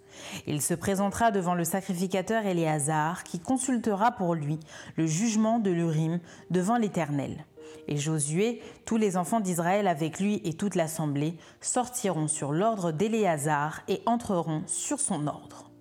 Il 0.48 0.62
se 0.62 0.74
présentera 0.74 1.32
devant 1.32 1.54
le 1.54 1.64
sacrificateur 1.64 2.46
Éléazar, 2.46 3.24
qui 3.24 3.40
consultera 3.40 4.12
pour 4.12 4.36
lui 4.36 4.60
le 4.98 5.06
jugement 5.06 5.60
de 5.60 5.72
l'Urim 5.72 6.20
devant 6.50 6.76
l'Éternel. 6.76 7.46
Et 7.88 7.96
Josué, 7.96 8.62
tous 8.84 8.98
les 8.98 9.16
enfants 9.16 9.40
d'Israël 9.40 9.88
avec 9.88 10.20
lui 10.20 10.42
et 10.44 10.56
toute 10.56 10.76
l'assemblée 10.76 11.38
sortiront 11.62 12.28
sur 12.28 12.52
l'ordre 12.52 12.92
d'Éléazar 12.92 13.80
et 13.88 14.02
entreront 14.06 14.64
sur 14.68 15.00
son 15.00 15.26
ordre. 15.28 15.72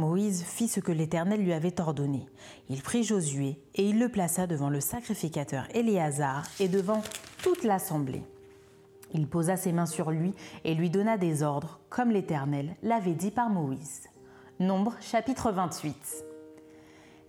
Moïse 0.00 0.42
fit 0.42 0.66
ce 0.66 0.80
que 0.80 0.92
l'Éternel 0.92 1.42
lui 1.42 1.52
avait 1.52 1.78
ordonné. 1.80 2.26
Il 2.70 2.82
prit 2.82 3.04
Josué 3.04 3.58
et 3.74 3.86
il 3.86 3.98
le 3.98 4.08
plaça 4.08 4.46
devant 4.46 4.70
le 4.70 4.80
sacrificateur 4.80 5.68
Éléazar 5.74 6.46
et 6.58 6.68
devant 6.68 7.02
toute 7.42 7.64
l'assemblée. 7.64 8.24
Il 9.12 9.28
posa 9.28 9.56
ses 9.56 9.72
mains 9.72 9.86
sur 9.86 10.10
lui 10.10 10.32
et 10.64 10.74
lui 10.74 10.88
donna 10.88 11.18
des 11.18 11.42
ordres, 11.42 11.80
comme 11.90 12.10
l'Éternel 12.10 12.76
l'avait 12.82 13.14
dit 13.14 13.30
par 13.30 13.50
Moïse. 13.50 14.08
Nombre 14.58 14.94
chapitre 15.00 15.52
28. 15.52 16.24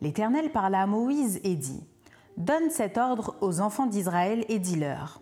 L'Éternel 0.02 0.52
parla 0.52 0.82
à 0.82 0.88
Moïse 0.88 1.42
et 1.44 1.56
dit 1.56 1.84
Donne 2.38 2.70
cet 2.70 2.98
ordre 2.98 3.36
aux 3.42 3.60
enfants 3.60 3.88
d'Israël 3.88 4.46
et 4.48 4.60
dis-leur 4.60 5.22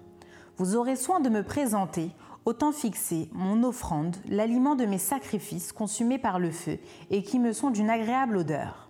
Vous 0.58 0.76
aurez 0.76 0.96
soin 0.96 1.20
de 1.20 1.30
me 1.30 1.44
présenter 1.44 2.12
autant 2.50 2.72
fixer 2.72 3.30
mon 3.32 3.62
offrande, 3.62 4.18
l'aliment 4.28 4.76
de 4.76 4.86
mes 4.86 4.98
sacrifices 4.98 5.72
consumés 5.72 6.18
par 6.18 6.40
le 6.40 6.50
feu 6.50 6.80
et 7.12 7.22
qui 7.22 7.38
me 7.38 7.54
sont 7.54 7.70
d'une 7.70 7.92
agréable 7.92 8.38
odeur. 8.38 8.90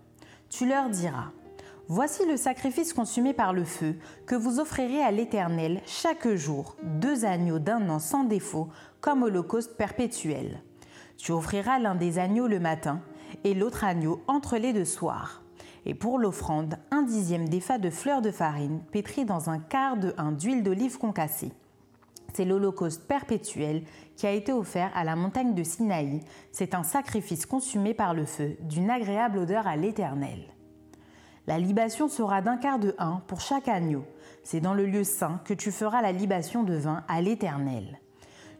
Tu 0.49 0.65
leur 0.65 0.89
diras, 0.89 1.31
Voici 1.89 2.25
le 2.25 2.37
sacrifice 2.37 2.93
consumé 2.93 3.33
par 3.33 3.51
le 3.51 3.65
feu 3.65 3.95
que 4.25 4.35
vous 4.35 4.61
offrirez 4.61 5.03
à 5.03 5.11
l'Éternel 5.11 5.81
chaque 5.85 6.29
jour, 6.35 6.77
deux 6.83 7.25
agneaux 7.25 7.59
d'un 7.59 7.89
an 7.89 7.99
sans 7.99 8.23
défaut, 8.23 8.69
comme 9.01 9.23
holocauste 9.23 9.75
perpétuel. 9.75 10.63
Tu 11.17 11.33
offriras 11.33 11.79
l'un 11.79 11.95
des 11.95 12.17
agneaux 12.17 12.47
le 12.47 12.61
matin 12.61 13.01
et 13.43 13.53
l'autre 13.53 13.83
agneau 13.83 14.21
entre 14.27 14.55
les 14.55 14.71
deux 14.71 14.85
soirs. 14.85 15.43
Et 15.85 15.95
pour 15.95 16.17
l'offrande, 16.17 16.77
un 16.91 17.01
dixième 17.01 17.49
d'effa 17.49 17.77
de 17.77 17.89
fleurs 17.89 18.21
de 18.21 18.31
farine 18.31 18.79
pétrie 18.93 19.25
dans 19.25 19.49
un 19.49 19.59
quart 19.59 19.97
de 19.97 20.13
un 20.17 20.31
d'huile 20.31 20.63
d'olive 20.63 20.97
concassée. 20.97 21.51
C'est 22.33 22.45
l'Holocauste 22.45 23.07
perpétuel 23.07 23.83
qui 24.15 24.27
a 24.27 24.31
été 24.31 24.51
offert 24.51 24.91
à 24.95 25.03
la 25.03 25.15
montagne 25.15 25.53
de 25.53 25.63
Sinaï. 25.63 26.21
C'est 26.51 26.73
un 26.73 26.83
sacrifice 26.83 27.45
consumé 27.45 27.93
par 27.93 28.13
le 28.13 28.25
feu, 28.25 28.57
d'une 28.61 28.89
agréable 28.89 29.39
odeur 29.39 29.67
à 29.67 29.75
l'Éternel. 29.75 30.39
La 31.47 31.57
libation 31.57 32.07
sera 32.07 32.41
d'un 32.41 32.57
quart 32.57 32.79
de 32.79 32.93
un 32.99 33.21
pour 33.27 33.41
chaque 33.41 33.67
agneau. 33.67 34.05
C'est 34.43 34.61
dans 34.61 34.73
le 34.73 34.85
lieu 34.85 35.03
saint 35.03 35.41
que 35.45 35.53
tu 35.53 35.71
feras 35.71 36.01
la 36.01 36.11
libation 36.11 36.63
de 36.63 36.75
vin 36.75 37.03
à 37.07 37.21
l'Éternel. 37.21 37.99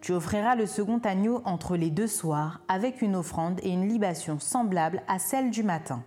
Tu 0.01 0.13
offriras 0.13 0.55
le 0.55 0.65
second 0.65 0.99
agneau 0.99 1.41
entre 1.45 1.75
les 1.75 1.91
deux 1.91 2.07
soirs 2.07 2.61
avec 2.67 3.01
une 3.01 3.15
offrande 3.15 3.59
et 3.63 3.69
une 3.69 3.87
libation 3.87 4.39
semblable 4.39 5.03
à 5.07 5.19
celle 5.19 5.51
du 5.51 5.61
matin. 5.61 6.03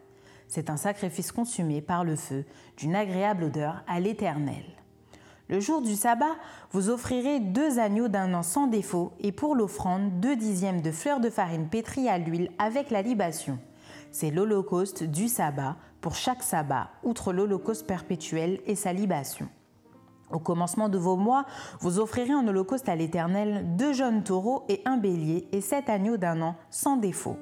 C'est 0.48 0.70
un 0.70 0.76
sacrifice 0.76 1.30
consumé 1.30 1.80
par 1.80 2.04
le 2.04 2.16
feu, 2.16 2.44
d'une 2.76 2.96
agréable 2.96 3.44
odeur 3.44 3.84
à 3.86 4.00
l'Éternel. 4.00 4.64
Le 5.52 5.60
jour 5.60 5.82
du 5.82 5.96
sabbat, 5.96 6.34
vous 6.70 6.88
offrirez 6.88 7.38
deux 7.38 7.78
agneaux 7.78 8.08
d'un 8.08 8.32
an 8.32 8.42
sans 8.42 8.68
défaut 8.68 9.12
et 9.20 9.32
pour 9.32 9.54
l'offrande, 9.54 10.18
deux 10.18 10.34
dixièmes 10.34 10.80
de 10.80 10.90
fleurs 10.90 11.20
de 11.20 11.28
farine 11.28 11.68
pétrie 11.68 12.08
à 12.08 12.16
l'huile 12.16 12.50
avec 12.58 12.90
la 12.90 13.02
libation. 13.02 13.58
C'est 14.12 14.30
l'holocauste 14.30 15.04
du 15.04 15.28
sabbat 15.28 15.76
pour 16.00 16.14
chaque 16.14 16.42
sabbat, 16.42 16.88
outre 17.02 17.34
l'holocauste 17.34 17.86
perpétuel 17.86 18.60
et 18.64 18.74
sa 18.74 18.94
libation. 18.94 19.46
Au 20.30 20.38
commencement 20.38 20.88
de 20.88 20.96
vos 20.96 21.16
mois, 21.16 21.44
vous 21.80 21.98
offrirez 21.98 22.34
en 22.34 22.48
holocauste 22.48 22.88
à 22.88 22.96
l'Éternel 22.96 23.76
deux 23.76 23.92
jeunes 23.92 24.24
taureaux 24.24 24.64
et 24.70 24.80
un 24.86 24.96
bélier 24.96 25.48
et 25.52 25.60
sept 25.60 25.90
agneaux 25.90 26.16
d'un 26.16 26.40
an 26.40 26.56
sans 26.70 26.96
défaut. 26.96 27.36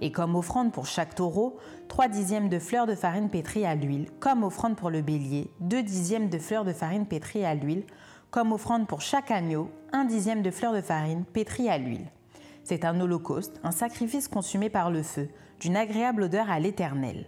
Et 0.00 0.12
comme 0.12 0.34
offrande 0.36 0.72
pour 0.72 0.86
chaque 0.86 1.14
taureau, 1.14 1.56
3 1.88 2.08
dixièmes 2.08 2.48
de 2.48 2.58
fleurs 2.58 2.86
de 2.86 2.94
farine 2.94 3.28
pétrie 3.28 3.66
à 3.66 3.74
l'huile, 3.74 4.08
comme 4.20 4.44
offrande 4.44 4.76
pour 4.76 4.90
le 4.90 5.02
bélier, 5.02 5.50
2 5.60 5.82
dixièmes 5.82 6.28
de 6.28 6.38
fleurs 6.38 6.64
de 6.64 6.72
farine 6.72 7.06
pétrie 7.06 7.44
à 7.44 7.54
l'huile, 7.54 7.84
comme 8.30 8.52
offrande 8.52 8.86
pour 8.86 9.00
chaque 9.00 9.30
agneau, 9.30 9.70
1 9.92 10.06
dixième 10.06 10.42
de 10.42 10.50
fleurs 10.50 10.72
de 10.72 10.80
farine 10.80 11.24
pétrie 11.24 11.68
à 11.68 11.78
l'huile. 11.78 12.06
C'est 12.64 12.84
un 12.84 12.98
holocauste, 13.00 13.60
un 13.62 13.72
sacrifice 13.72 14.28
consumé 14.28 14.70
par 14.70 14.90
le 14.90 15.02
feu, 15.02 15.28
d'une 15.60 15.76
agréable 15.76 16.22
odeur 16.22 16.50
à 16.50 16.58
l'Éternel. 16.58 17.26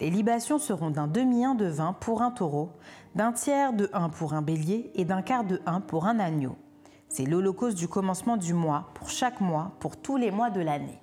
Les 0.00 0.10
libations 0.10 0.58
seront 0.58 0.90
d'un 0.90 1.06
demi-un 1.06 1.54
de 1.54 1.66
vin 1.66 1.92
pour 1.92 2.22
un 2.22 2.32
taureau, 2.32 2.70
d'un 3.14 3.30
tiers 3.30 3.72
de 3.72 3.88
un 3.92 4.08
pour 4.08 4.34
un 4.34 4.42
bélier 4.42 4.90
et 4.96 5.04
d'un 5.04 5.22
quart 5.22 5.44
de 5.44 5.60
un 5.66 5.80
pour 5.80 6.06
un 6.06 6.18
agneau. 6.18 6.56
C'est 7.08 7.26
l'holocauste 7.26 7.78
du 7.78 7.86
commencement 7.86 8.36
du 8.36 8.54
mois, 8.54 8.90
pour 8.94 9.08
chaque 9.08 9.40
mois, 9.40 9.76
pour 9.78 9.96
tous 9.96 10.16
les 10.16 10.32
mois 10.32 10.50
de 10.50 10.60
l'année. 10.60 10.98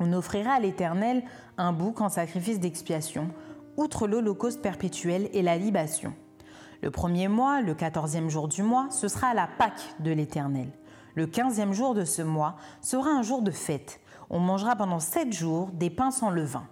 On 0.00 0.12
offrira 0.12 0.52
à 0.52 0.60
l'Éternel 0.60 1.22
un 1.56 1.72
bouc 1.72 2.00
en 2.00 2.08
sacrifice 2.08 2.60
d'expiation, 2.60 3.28
outre 3.76 4.06
l'holocauste 4.06 4.62
perpétuel 4.62 5.28
et 5.32 5.42
la 5.42 5.56
libation. 5.56 6.14
Le 6.82 6.90
premier 6.90 7.26
mois, 7.26 7.60
le 7.60 7.74
quatorzième 7.74 8.30
jour 8.30 8.46
du 8.46 8.62
mois, 8.62 8.86
ce 8.90 9.08
sera 9.08 9.34
la 9.34 9.48
Pâque 9.58 9.94
de 10.00 10.12
l'Éternel. 10.12 10.68
Le 11.16 11.26
quinzième 11.26 11.72
jour 11.72 11.94
de 11.94 12.04
ce 12.04 12.22
mois 12.22 12.56
sera 12.80 13.10
un 13.10 13.22
jour 13.22 13.42
de 13.42 13.50
fête. 13.50 14.00
On 14.30 14.38
mangera 14.38 14.76
pendant 14.76 15.00
sept 15.00 15.32
jours 15.32 15.70
des 15.72 15.90
pains 15.90 16.12
sans 16.12 16.30
levain. 16.30 16.68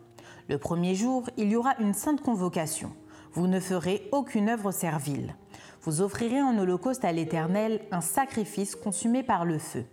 Le 0.49 0.59
premier 0.59 0.95
jour, 0.95 1.29
il 1.37 1.51
y 1.51 1.57
aura 1.57 1.75
une 1.81 1.95
sainte 1.95 2.21
convocation. 2.21 2.93
Vous 3.33 3.49
ne 3.49 3.59
ferez 3.59 4.09
aucune 4.13 4.49
œuvre 4.49 4.71
servile. 4.71 5.35
Vous 5.83 6.01
offrirez 6.01 6.41
en 6.41 6.57
holocauste 6.57 7.05
à 7.05 7.13
l'Éternel 7.13 7.81
un 7.91 8.01
sacrifice 8.01 8.77
consumé 8.77 9.23
par 9.23 9.45
le 9.45 9.59
feu. 9.59 9.85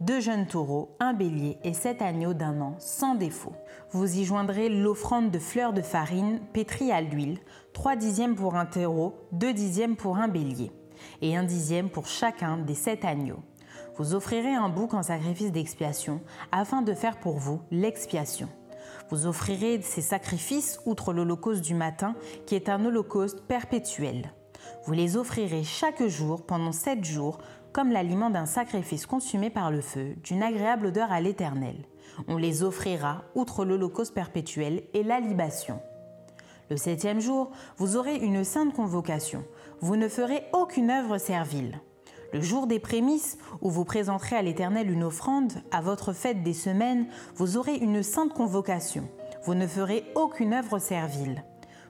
Deux 0.00 0.20
jeunes 0.20 0.46
taureaux, 0.46 0.94
un 1.00 1.12
bélier 1.12 1.58
et 1.64 1.72
sept 1.72 2.02
agneaux 2.02 2.32
d'un 2.32 2.60
an, 2.60 2.76
sans 2.78 3.16
défaut. 3.16 3.54
Vous 3.90 4.18
y 4.18 4.24
joindrez 4.24 4.68
l'offrande 4.68 5.32
de 5.32 5.40
fleurs 5.40 5.72
de 5.72 5.82
farine 5.82 6.38
pétrie 6.52 6.92
à 6.92 7.00
l'huile, 7.00 7.40
trois 7.72 7.96
dixièmes 7.96 8.36
pour 8.36 8.54
un 8.54 8.64
taureau, 8.64 9.16
deux 9.32 9.52
dixièmes 9.52 9.96
pour 9.96 10.18
un 10.18 10.28
bélier, 10.28 10.70
et 11.20 11.36
un 11.36 11.42
dixième 11.42 11.90
pour 11.90 12.06
chacun 12.06 12.58
des 12.58 12.76
sept 12.76 13.04
agneaux. 13.04 13.42
Vous 13.96 14.14
offrirez 14.14 14.54
un 14.54 14.68
bouc 14.68 14.94
en 14.94 15.02
sacrifice 15.02 15.50
d'expiation, 15.50 16.20
afin 16.52 16.82
de 16.82 16.94
faire 16.94 17.18
pour 17.18 17.38
vous 17.38 17.60
l'expiation. 17.72 18.48
Vous 19.10 19.26
offrirez 19.26 19.82
ces 19.82 20.02
sacrifices 20.02 20.78
outre 20.86 21.12
l'holocauste 21.12 21.62
du 21.62 21.74
matin, 21.74 22.14
qui 22.46 22.54
est 22.54 22.68
un 22.68 22.84
holocauste 22.84 23.40
perpétuel. 23.48 24.32
Vous 24.84 24.92
les 24.92 25.16
offrirez 25.16 25.64
chaque 25.64 26.06
jour 26.06 26.46
pendant 26.46 26.72
sept 26.72 27.04
jours, 27.04 27.38
comme 27.78 27.92
l'aliment 27.92 28.28
d'un 28.28 28.44
sacrifice 28.44 29.06
consumé 29.06 29.50
par 29.50 29.70
le 29.70 29.80
feu, 29.80 30.16
d'une 30.24 30.42
agréable 30.42 30.86
odeur 30.86 31.12
à 31.12 31.20
l'Éternel. 31.20 31.76
On 32.26 32.36
les 32.36 32.64
offrira 32.64 33.22
outre 33.36 33.64
l'holocauste 33.64 34.12
perpétuel 34.14 34.82
et 34.94 35.04
la 35.04 35.20
libation. 35.20 35.80
Le 36.70 36.76
septième 36.76 37.20
jour, 37.20 37.52
vous 37.76 37.96
aurez 37.96 38.16
une 38.16 38.42
sainte 38.42 38.74
convocation. 38.74 39.44
Vous 39.80 39.94
ne 39.94 40.08
ferez 40.08 40.42
aucune 40.52 40.90
œuvre 40.90 41.18
servile. 41.18 41.80
Le 42.32 42.40
jour 42.40 42.66
des 42.66 42.80
prémices, 42.80 43.38
où 43.60 43.70
vous 43.70 43.84
présenterez 43.84 44.34
à 44.34 44.42
l'Éternel 44.42 44.90
une 44.90 45.04
offrande, 45.04 45.52
à 45.70 45.80
votre 45.80 46.12
fête 46.12 46.42
des 46.42 46.54
semaines, 46.54 47.06
vous 47.36 47.58
aurez 47.58 47.76
une 47.76 48.02
sainte 48.02 48.34
convocation. 48.34 49.08
Vous 49.44 49.54
ne 49.54 49.68
ferez 49.68 50.02
aucune 50.16 50.52
œuvre 50.52 50.80
servile. 50.80 51.44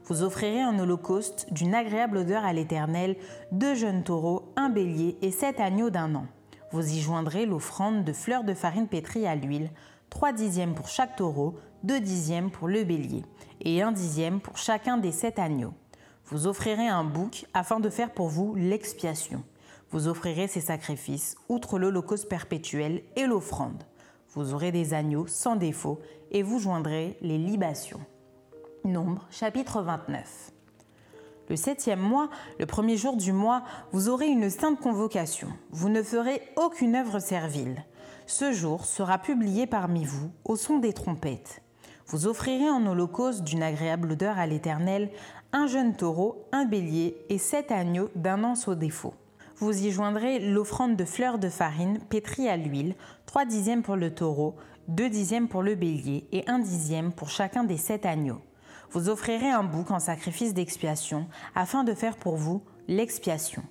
Vous 0.05 0.23
offrirez 0.23 0.61
un 0.61 0.78
holocauste 0.78 1.47
d'une 1.52 1.75
agréable 1.75 2.19
odeur 2.19 2.45
à 2.45 2.52
l'Éternel, 2.52 3.17
deux 3.52 3.75
jeunes 3.75 4.05
taureaux, 4.05 4.52
un 4.57 4.69
bélier 4.69 5.17
et 5.23 5.31
sept 5.31 5.61
agneaux 5.61 5.90
d'un 5.90 6.14
an. 6.14 6.26
Vous 6.73 6.93
y 6.93 7.00
joindrez 7.00 7.47
l'offrande 7.47 8.05
de 8.05 8.12
fleurs 8.12 8.45
de 8.45 8.55
farine 8.55 8.88
pétrie 8.88 9.26
à 9.26 9.35
l'huile, 9.35 9.71
trois 10.11 10.33
dixièmes 10.33 10.75
pour 10.75 10.88
chaque 10.88 11.17
taureau, 11.17 11.57
deux 11.83 12.00
dixièmes 12.00 12.50
pour 12.50 12.69
le 12.69 12.85
bélier, 12.85 13.25
et 13.61 13.83
un 13.83 13.93
dixième 13.93 14.40
pour 14.40 14.57
chacun 14.57 14.99
des 14.99 15.12
sept 15.12 15.38
agneaux. 15.38 15.75
Vous 16.26 16.47
offrirez 16.47 16.88
un 16.88 17.05
bouc 17.05 17.47
afin 17.55 17.81
de 17.81 17.88
faire 17.88 18.11
pour 18.11 18.28
vous 18.28 18.55
l'expiation 18.55 19.43
vous 19.90 20.09
offrirez 20.09 20.49
ces 20.49 20.61
sacrifices, 20.61 21.37
outre 21.49 21.78
l'holocauste 21.78 22.28
perpétuel 22.28 23.02
et 23.17 23.26
l'offrande. 23.26 23.85
Vous 24.35 24.52
aurez 24.52 24.71
des 24.71 24.93
agneaux 24.93 25.26
sans 25.26 25.57
défaut 25.57 26.00
et 26.31 26.43
vous 26.43 26.59
joindrez 26.59 27.17
les 27.23 27.38
libations. 27.38 28.00
Nombre 28.85 29.26
chapitre 29.30 29.82
29. 29.82 30.52
Le 31.49 31.56
septième 31.56 32.00
mois, 32.00 32.30
le 32.58 32.66
premier 32.66 32.97
jour 32.97 33.16
du 33.16 33.32
mois, 33.32 33.62
vous 33.92 34.08
aurez 34.08 34.28
une 34.28 34.50
sainte 34.50 34.80
convocation. 34.80 35.49
Vous 35.70 35.88
ne 35.88 36.02
ferez 36.02 36.42
aucune 36.56 36.94
œuvre 36.94 37.18
servile. 37.18 37.85
Ce 38.26 38.52
jour 38.52 38.85
sera 38.85 39.18
publié 39.18 39.66
parmi 39.66 40.04
vous 40.04 40.30
au 40.44 40.56
son 40.56 40.78
des 40.78 40.92
trompettes. 40.92 41.62
Vous 42.06 42.26
offrirez 42.26 42.70
en 42.70 42.87
holocauste 42.87 43.42
d'une 43.42 43.62
agréable 43.62 44.12
odeur 44.12 44.38
à 44.38 44.47
l'Éternel 44.47 45.11
un 45.52 45.66
jeune 45.66 45.97
taureau, 45.97 46.47
un 46.52 46.64
bélier 46.64 47.16
et 47.28 47.38
sept 47.38 47.73
agneaux 47.73 48.11
d'un 48.14 48.44
an 48.44 48.54
sans 48.54 48.75
défaut 48.75 49.14
vous 49.61 49.87
y 49.87 49.90
joindrez 49.90 50.38
l'offrande 50.38 50.97
de 50.97 51.04
fleurs 51.04 51.38
de 51.38 51.49
farine 51.49 51.99
pétrie 52.08 52.49
à 52.49 52.56
l'huile, 52.56 52.94
3 53.26 53.44
dixièmes 53.44 53.82
pour 53.82 53.97
le 53.97 54.14
taureau, 54.14 54.54
2 54.88 55.11
dixièmes 55.11 55.49
pour 55.49 55.62
le 55.62 55.75
bélier 55.75 56.28
et 56.32 56.49
1 56.49 56.61
dixième 56.61 57.12
pour 57.12 57.28
chacun 57.28 57.64
des 57.64 57.76
sept 57.76 58.06
agneaux. 58.06 58.40
Vous 58.90 59.09
offrirez 59.09 59.50
un 59.50 59.64
bouc 59.64 59.90
en 59.90 59.99
sacrifice 59.99 60.54
d'expiation 60.54 61.26
afin 61.54 61.85
de 61.85 61.92
faire 61.92 62.16
pour 62.16 62.37
vous 62.37 62.62
l'expiation. 62.88 63.62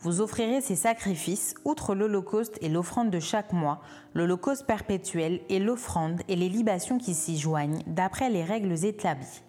Vous 0.00 0.20
offrirez 0.20 0.60
ces 0.60 0.76
sacrifices, 0.76 1.54
outre 1.64 1.94
l'Holocauste 1.94 2.58
et 2.60 2.68
l'offrande 2.68 3.10
de 3.10 3.20
chaque 3.20 3.52
mois, 3.52 3.80
l'Holocauste 4.14 4.66
perpétuel 4.66 5.40
et 5.48 5.58
l'offrande 5.58 6.20
et 6.28 6.36
les 6.36 6.48
libations 6.48 6.98
qui 6.98 7.14
s'y 7.14 7.38
joignent, 7.38 7.82
d'après 7.86 8.28
les 8.28 8.44
règles 8.44 8.84
établies. 8.84 9.42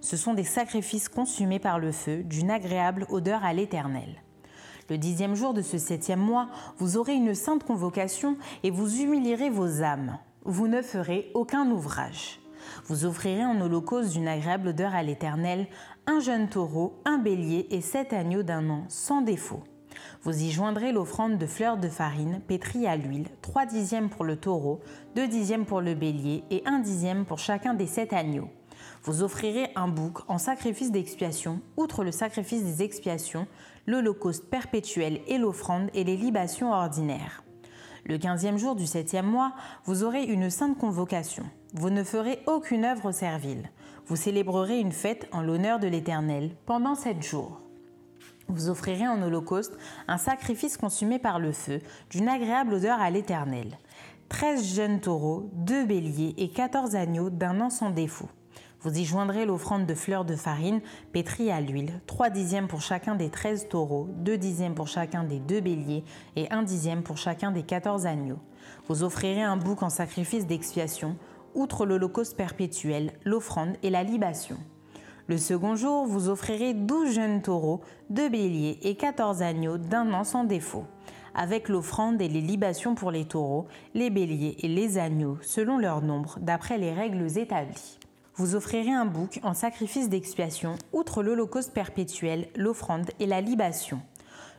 Ce 0.00 0.16
sont 0.16 0.34
des 0.34 0.44
sacrifices 0.44 1.08
consumés 1.08 1.58
par 1.58 1.78
le 1.78 1.90
feu, 1.90 2.22
d'une 2.22 2.50
agréable 2.50 3.06
odeur 3.08 3.44
à 3.44 3.52
l'Éternel. 3.52 4.22
Le 4.90 4.98
dixième 4.98 5.34
jour 5.34 5.54
de 5.54 5.62
ce 5.62 5.78
septième 5.78 6.20
mois, 6.20 6.48
vous 6.78 6.96
aurez 6.96 7.14
une 7.14 7.34
sainte 7.34 7.64
convocation 7.64 8.36
et 8.62 8.70
vous 8.70 9.00
humilierez 9.00 9.48
vos 9.48 9.82
âmes. 9.82 10.18
Vous 10.44 10.68
ne 10.68 10.82
ferez 10.82 11.30
aucun 11.34 11.70
ouvrage. 11.70 12.41
Vous 12.86 13.04
offrirez 13.04 13.44
en 13.44 13.60
holocauste 13.60 14.12
d'une 14.12 14.28
agréable 14.28 14.68
odeur 14.68 14.94
à 14.94 15.02
l'Éternel 15.02 15.66
un 16.06 16.20
jeune 16.20 16.48
taureau, 16.48 17.00
un 17.04 17.18
bélier 17.18 17.66
et 17.70 17.80
sept 17.80 18.12
agneaux 18.12 18.42
d'un 18.42 18.68
an, 18.70 18.84
sans 18.88 19.22
défaut. 19.22 19.62
Vous 20.22 20.42
y 20.42 20.50
joindrez 20.50 20.92
l'offrande 20.92 21.38
de 21.38 21.46
fleurs 21.46 21.76
de 21.76 21.88
farine 21.88 22.40
pétrie 22.46 22.86
à 22.86 22.96
l'huile, 22.96 23.28
trois 23.40 23.66
dixièmes 23.66 24.08
pour 24.08 24.24
le 24.24 24.36
taureau, 24.36 24.80
deux 25.14 25.28
dixièmes 25.28 25.66
pour 25.66 25.80
le 25.80 25.94
bélier 25.94 26.44
et 26.50 26.62
un 26.64 26.78
dixième 26.78 27.24
pour 27.24 27.38
chacun 27.38 27.74
des 27.74 27.86
sept 27.86 28.12
agneaux. 28.12 28.48
Vous 29.04 29.22
offrirez 29.22 29.70
un 29.74 29.88
bouc 29.88 30.18
en 30.28 30.38
sacrifice 30.38 30.92
d'expiation, 30.92 31.60
outre 31.76 32.04
le 32.04 32.12
sacrifice 32.12 32.62
des 32.62 32.82
expiations, 32.82 33.46
l'holocauste 33.86 34.48
perpétuel 34.48 35.20
et 35.26 35.38
l'offrande 35.38 35.90
et 35.94 36.04
les 36.04 36.16
libations 36.16 36.72
ordinaires. 36.72 37.41
Le 38.04 38.18
quinzième 38.18 38.58
jour 38.58 38.74
du 38.74 38.86
septième 38.86 39.26
mois, 39.26 39.52
vous 39.84 40.02
aurez 40.02 40.24
une 40.24 40.50
sainte 40.50 40.76
convocation. 40.76 41.44
Vous 41.74 41.90
ne 41.90 42.02
ferez 42.02 42.40
aucune 42.46 42.84
œuvre 42.84 43.12
servile. 43.12 43.70
Vous 44.06 44.16
célébrerez 44.16 44.80
une 44.80 44.92
fête 44.92 45.28
en 45.30 45.40
l'honneur 45.40 45.78
de 45.78 45.86
l'Éternel 45.86 46.50
pendant 46.66 46.96
sept 46.96 47.22
jours. 47.22 47.60
Vous 48.48 48.68
offrirez 48.68 49.06
en 49.06 49.22
holocauste 49.22 49.78
un 50.08 50.18
sacrifice 50.18 50.76
consumé 50.76 51.18
par 51.18 51.38
le 51.38 51.52
feu, 51.52 51.78
d'une 52.10 52.28
agréable 52.28 52.74
odeur 52.74 53.00
à 53.00 53.10
l'Éternel. 53.10 53.78
Treize 54.28 54.74
jeunes 54.74 55.00
taureaux, 55.00 55.48
deux 55.52 55.84
béliers 55.86 56.34
et 56.38 56.50
quatorze 56.50 56.96
agneaux 56.96 57.30
d'un 57.30 57.60
an 57.60 57.70
sans 57.70 57.90
défaut. 57.90 58.28
Vous 58.84 58.98
y 58.98 59.04
joindrez 59.04 59.46
l'offrande 59.46 59.86
de 59.86 59.94
fleurs 59.94 60.24
de 60.24 60.34
farine 60.34 60.80
pétrie 61.12 61.52
à 61.52 61.60
l'huile, 61.60 62.00
3 62.08 62.30
dixièmes 62.30 62.66
pour 62.66 62.80
chacun 62.80 63.14
des 63.14 63.30
13 63.30 63.68
taureaux, 63.68 64.08
2 64.16 64.36
dixièmes 64.36 64.74
pour 64.74 64.88
chacun 64.88 65.22
des 65.22 65.38
deux 65.38 65.60
béliers 65.60 66.02
et 66.34 66.50
1 66.50 66.64
dixième 66.64 67.04
pour 67.04 67.16
chacun 67.16 67.52
des 67.52 67.62
14 67.62 68.06
agneaux. 68.06 68.40
Vous 68.88 69.04
offrirez 69.04 69.42
un 69.42 69.56
bouc 69.56 69.84
en 69.84 69.88
sacrifice 69.88 70.48
d'expiation, 70.48 71.16
outre 71.54 71.86
l'holocauste 71.86 72.36
perpétuel, 72.36 73.12
l'offrande 73.24 73.76
et 73.84 73.90
la 73.90 74.02
libation. 74.02 74.56
Le 75.28 75.38
second 75.38 75.76
jour, 75.76 76.04
vous 76.04 76.28
offrirez 76.28 76.74
12 76.74 77.14
jeunes 77.14 77.40
taureaux, 77.40 77.82
2 78.10 78.30
béliers 78.30 78.80
et 78.82 78.96
14 78.96 79.42
agneaux 79.42 79.78
d'un 79.78 80.12
an 80.12 80.24
sans 80.24 80.42
défaut, 80.42 80.86
avec 81.36 81.68
l'offrande 81.68 82.20
et 82.20 82.28
les 82.28 82.40
libations 82.40 82.96
pour 82.96 83.12
les 83.12 83.26
taureaux, 83.26 83.68
les 83.94 84.10
béliers 84.10 84.56
et 84.58 84.68
les 84.68 84.98
agneaux, 84.98 85.38
selon 85.40 85.78
leur 85.78 86.02
nombre, 86.02 86.36
d'après 86.40 86.78
les 86.78 86.92
règles 86.92 87.38
établies 87.38 88.00
vous 88.34 88.54
offrirez 88.54 88.92
un 88.92 89.04
bouc 89.04 89.40
en 89.42 89.52
sacrifice 89.52 90.08
d'expiation, 90.08 90.76
outre 90.92 91.22
l'holocauste 91.22 91.72
perpétuel, 91.72 92.48
l'offrande 92.56 93.10
et 93.20 93.26
la 93.26 93.40
libation. 93.40 94.00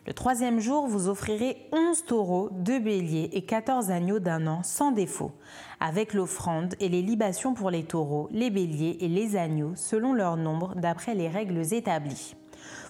Le 0.06 0.14
troisième 0.14 0.60
jour, 0.60 0.86
vous 0.86 1.08
offrirez 1.08 1.70
onze 1.72 2.04
taureaux, 2.06 2.50
deux 2.52 2.80
béliers 2.80 3.30
et 3.32 3.46
quatorze 3.46 3.90
agneaux 3.90 4.20
d'un 4.20 4.48
an 4.48 4.62
sans 4.62 4.92
défaut, 4.92 5.32
avec 5.80 6.14
l'offrande 6.14 6.76
et 6.80 6.90
les 6.90 7.02
libations 7.02 7.54
pour 7.54 7.72
les 7.72 7.84
taureaux, 7.84 8.28
les 8.32 8.50
béliers 8.50 8.98
et 9.00 9.08
les 9.08 9.38
agneaux, 9.38 9.72
selon 9.76 10.14
leur 10.14 10.36
nombre, 10.36 10.76
d'après 10.76 11.16
les 11.16 11.30
règles 11.30 11.74
établies. 11.74 12.36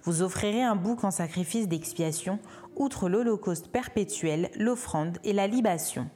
Vous 0.04 0.22
offrirez 0.22 0.64
un 0.64 0.76
bouc 0.76 1.04
en 1.04 1.12
sacrifice 1.12 1.68
d'expiation, 1.68 2.40
outre 2.76 3.08
l'holocauste 3.08 3.68
perpétuel, 3.68 4.50
l'offrande 4.58 5.18
et 5.24 5.34
la 5.34 5.48
libation. 5.48 6.10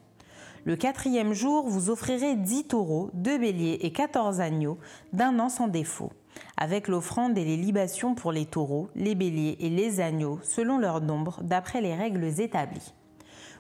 Le 0.68 0.76
quatrième 0.76 1.32
jour, 1.32 1.70
vous 1.70 1.90
offrirez 1.90 2.36
dix 2.36 2.66
taureaux, 2.66 3.10
deux 3.14 3.38
béliers 3.38 3.78
et 3.84 3.94
quatorze 3.94 4.42
agneaux 4.42 4.78
d'un 5.14 5.40
an 5.40 5.48
sans 5.48 5.70
défaut, 5.70 6.12
avec 6.58 6.90
l'offrande 6.90 7.38
et 7.38 7.46
les 7.46 7.56
libations 7.56 8.16
pour 8.16 8.34
les 8.34 8.46
taureaux, 8.46 8.90
les 8.94 9.16
béliers 9.16 9.56
et 9.62 9.70
les 9.70 10.02
agneaux, 10.02 10.42
selon 10.44 10.78
leur 10.78 11.00
nombre, 11.00 11.40
d'après 11.42 11.80
les 11.80 11.96
règles 11.96 12.42
établies. 12.42 12.94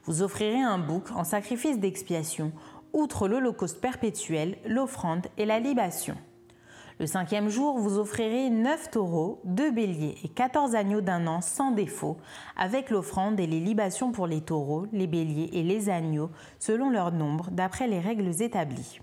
Vous 0.03 0.21
offrirez 0.21 0.59
un 0.59 0.79
bouc 0.79 1.09
en 1.15 1.23
sacrifice 1.23 1.79
d'expiation, 1.79 2.51
outre 2.91 3.29
l'holocauste 3.29 3.79
perpétuel, 3.79 4.57
l'offrande 4.65 5.27
et 5.37 5.45
la 5.45 5.61
libation. 5.61 6.17
Le 6.99 7.05
cinquième 7.05 7.47
jour, 7.47 7.77
vous 7.77 7.99
offrirez 7.99 8.49
neuf 8.49 8.89
taureaux, 8.89 9.39
deux 9.43 9.69
béliers 9.69 10.15
et 10.23 10.29
quatorze 10.29 10.73
agneaux 10.73 11.01
d'un 11.01 11.27
an 11.27 11.41
sans 11.41 11.69
défaut, 11.69 12.17
avec 12.55 12.89
l'offrande 12.89 13.39
et 13.39 13.45
les 13.45 13.59
libations 13.59 14.11
pour 14.11 14.25
les 14.25 14.41
taureaux, 14.41 14.87
les 14.91 15.05
béliers 15.05 15.51
et 15.53 15.61
les 15.61 15.89
agneaux, 15.89 16.31
selon 16.57 16.89
leur 16.89 17.11
nombre, 17.11 17.51
d'après 17.51 17.87
les 17.87 17.99
règles 17.99 18.41
établies. 18.41 18.99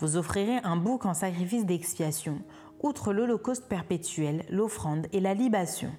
Vous 0.00 0.16
offrirez 0.16 0.58
un 0.64 0.76
bouc 0.76 1.06
en 1.06 1.14
sacrifice 1.14 1.66
d'expiation, 1.66 2.40
outre 2.82 3.12
l'holocauste 3.12 3.68
perpétuel, 3.68 4.44
l'offrande 4.50 5.06
et 5.12 5.20
la 5.20 5.34
libation. 5.34 5.92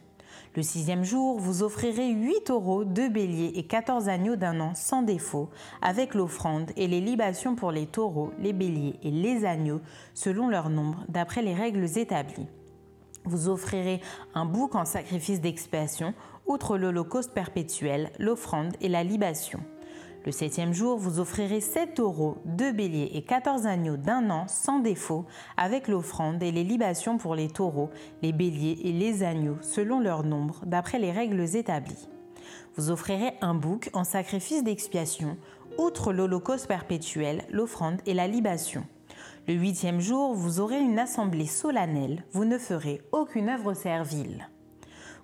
Le 0.54 0.64
sixième 0.64 1.06
jour, 1.06 1.40
vous 1.40 1.64
offrirez 1.64 2.10
8 2.10 2.44
taureaux, 2.44 2.84
2 2.84 3.08
béliers 3.08 3.54
et 3.56 3.64
14 3.64 4.10
agneaux 4.10 4.36
d'un 4.36 4.60
an 4.60 4.76
sans 4.76 5.02
défaut, 5.02 5.50
avec 5.82 6.14
l'offrande 6.14 6.72
et 6.76 6.90
les 6.90 7.00
libations 7.00 7.56
pour 7.56 7.72
les 7.72 7.86
taureaux, 7.86 8.34
les 8.38 8.52
béliers 8.52 9.00
et 9.02 9.12
les 9.12 9.46
agneaux, 9.46 9.80
selon 10.14 10.50
leur 10.50 10.70
nombre, 10.70 11.06
d'après 11.08 11.42
les 11.42 11.54
règles 11.54 11.98
établies. 11.98 12.48
Vous 13.24 13.48
offrirez 13.48 14.02
un 14.34 14.44
bouc 14.44 14.76
en 14.76 14.84
sacrifice 14.84 15.40
d'expiation, 15.40 16.14
outre 16.46 16.78
l'holocauste 16.78 17.34
perpétuel, 17.34 18.12
l'offrande 18.20 18.76
et 18.82 18.90
la 18.90 19.06
libation. 19.06 19.62
Le 20.24 20.32
septième 20.32 20.72
jour, 20.72 21.00
vous 21.00 21.20
offrirez 21.20 21.62
sept 21.62 21.96
taureaux, 21.96 22.38
deux 22.46 22.72
béliers 22.72 23.10
et 23.16 23.24
quatorze 23.24 23.66
agneaux 23.66 23.98
d'un 23.98 24.30
an 24.30 24.48
sans 24.48 24.78
défaut, 24.78 25.26
avec 25.58 25.88
l'offrande 25.88 26.44
et 26.44 26.52
les 26.52 26.64
libations 26.64 27.18
pour 27.18 27.34
les 27.34 27.50
taureaux, 27.50 27.90
les 28.22 28.32
béliers 28.32 28.80
et 28.84 28.92
les 28.92 29.24
agneaux, 29.24 29.58
selon 29.62 30.00
leur 30.00 30.24
nombre, 30.24 30.62
d'après 30.68 31.00
les 31.00 31.12
règles 31.12 31.56
établies. 31.56 32.08
Vous 32.76 32.92
offrirez 32.92 33.34
un 33.42 33.56
bouc 33.56 33.90
en 33.94 34.04
sacrifice 34.04 34.64
d'expiation, 34.64 35.38
outre 35.80 36.14
l'holocauste 36.14 36.68
perpétuel, 36.68 37.44
l'offrande 37.50 38.00
et 38.06 38.14
la 38.14 38.28
libation. 38.28 38.86
Le 39.48 39.56
huitième 39.56 40.02
jour, 40.02 40.36
vous 40.36 40.60
aurez 40.60 40.80
une 40.80 41.00
assemblée 41.00 41.48
solennelle, 41.48 42.24
vous 42.32 42.46
ne 42.46 42.60
ferez 42.60 43.02
aucune 43.12 43.50
œuvre 43.50 43.74
servile 43.74 44.51